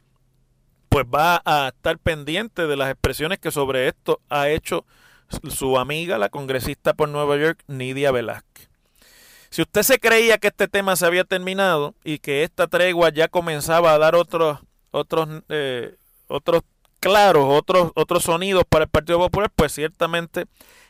pues 0.89 1.05
va 1.15 1.43
a 1.45 1.69
estar 1.69 1.99
pendiente 1.99 2.67
de 2.67 2.75
las 2.75 2.91
expresiones 2.91 3.39
que 3.39 3.51
sobre 3.51 3.87
esto 3.87 4.23
ha 4.31 4.49
hecho 4.49 4.87
su 5.51 5.77
amiga, 5.77 6.17
la 6.17 6.31
congresista 6.31 6.95
por 6.95 7.11
Nueva 7.11 7.37
York, 7.37 7.63
Nidia 7.67 8.11
Velázquez. 8.11 8.71
Si 9.51 9.61
usted 9.61 9.83
se 9.83 9.99
creía 9.99 10.39
que 10.39 10.49
este 10.49 10.69
tema 10.69 10.97
se 10.97 11.05
había 11.05 11.25
terminado 11.25 11.95
y 12.03 12.19
que 12.19 12.45
esta 12.45 12.67
tregua 12.67 13.11
ya 13.11 13.29
comenzaba 13.29 13.93
a 13.93 13.99
dar 13.99 14.15
otros 14.15 14.61
otros 14.91 15.29
eh, 15.51 15.97
otros 16.29 16.63
claros, 17.07 17.45
otros, 17.49 17.93
otros 17.95 18.25
sonidos 18.25 18.65
para 18.69 18.85
el 18.85 18.91
Partido 18.91 19.19
Popular, 19.19 19.51
pues 19.55 19.73
ciertamente 19.73 20.47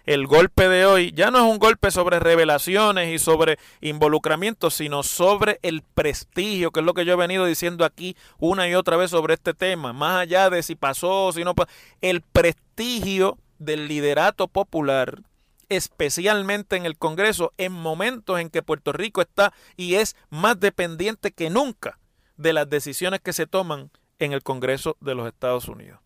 el 0.07 0.27
golpe 0.27 0.69
de 0.69 0.87
hoy 0.87 1.13
ya 1.13 1.31
no 1.31 1.39
es 1.39 1.45
un 1.45 1.59
golpe 1.59 1.91
sobre 1.91 2.21
revelaciones 2.21 3.13
y 3.13 3.19
sobre 3.19 3.59
involucramiento, 3.83 4.71
sino 4.71 5.03
sobre 5.03 5.59
el 5.63 5.83
prestigio, 5.83 6.71
que 6.71 6.81
es 6.81 6.87
lo 6.87 6.95
que 6.95 7.05
yo 7.05 7.13
he 7.13 7.17
venido 7.17 7.45
diciendo 7.45 7.85
aquí 7.85 8.17
una 8.39 8.67
y 8.67 8.75
otra 8.75 8.97
vez 8.97 9.11
sobre 9.11 9.35
este 9.35 9.53
tema, 9.53 9.93
más 9.93 10.23
allá 10.23 10.49
de 10.49 10.63
si 10.63 10.75
pasó 10.75 11.27
o 11.27 11.33
si 11.33 11.45
no 11.45 11.55
pasó, 11.55 11.71
el 12.01 12.23
prestigio 12.23 13.37
del 13.59 13.89
liderato 13.89 14.49
popular 14.49 15.21
especialmente 15.69 16.77
en 16.77 16.87
el 16.87 16.97
Congreso, 16.97 17.53
en 17.59 17.73
momentos 17.73 18.39
en 18.39 18.51
que 18.51 18.63
Puerto 18.63 18.93
Rico 18.93 19.21
está 19.21 19.53
y 19.77 19.97
es 19.97 20.15
más 20.31 20.61
dependiente 20.61 21.33
que 21.33 21.51
nunca 21.51 21.99
de 22.37 22.53
las 22.53 22.71
decisiones 22.71 23.19
que 23.21 23.33
se 23.33 23.49
toman 23.49 23.91
en 24.21 24.33
el 24.33 24.45
Congreso 24.45 24.97
de 25.01 25.17
los 25.17 25.27
Estados 25.27 25.67
Unidos. 25.67 26.06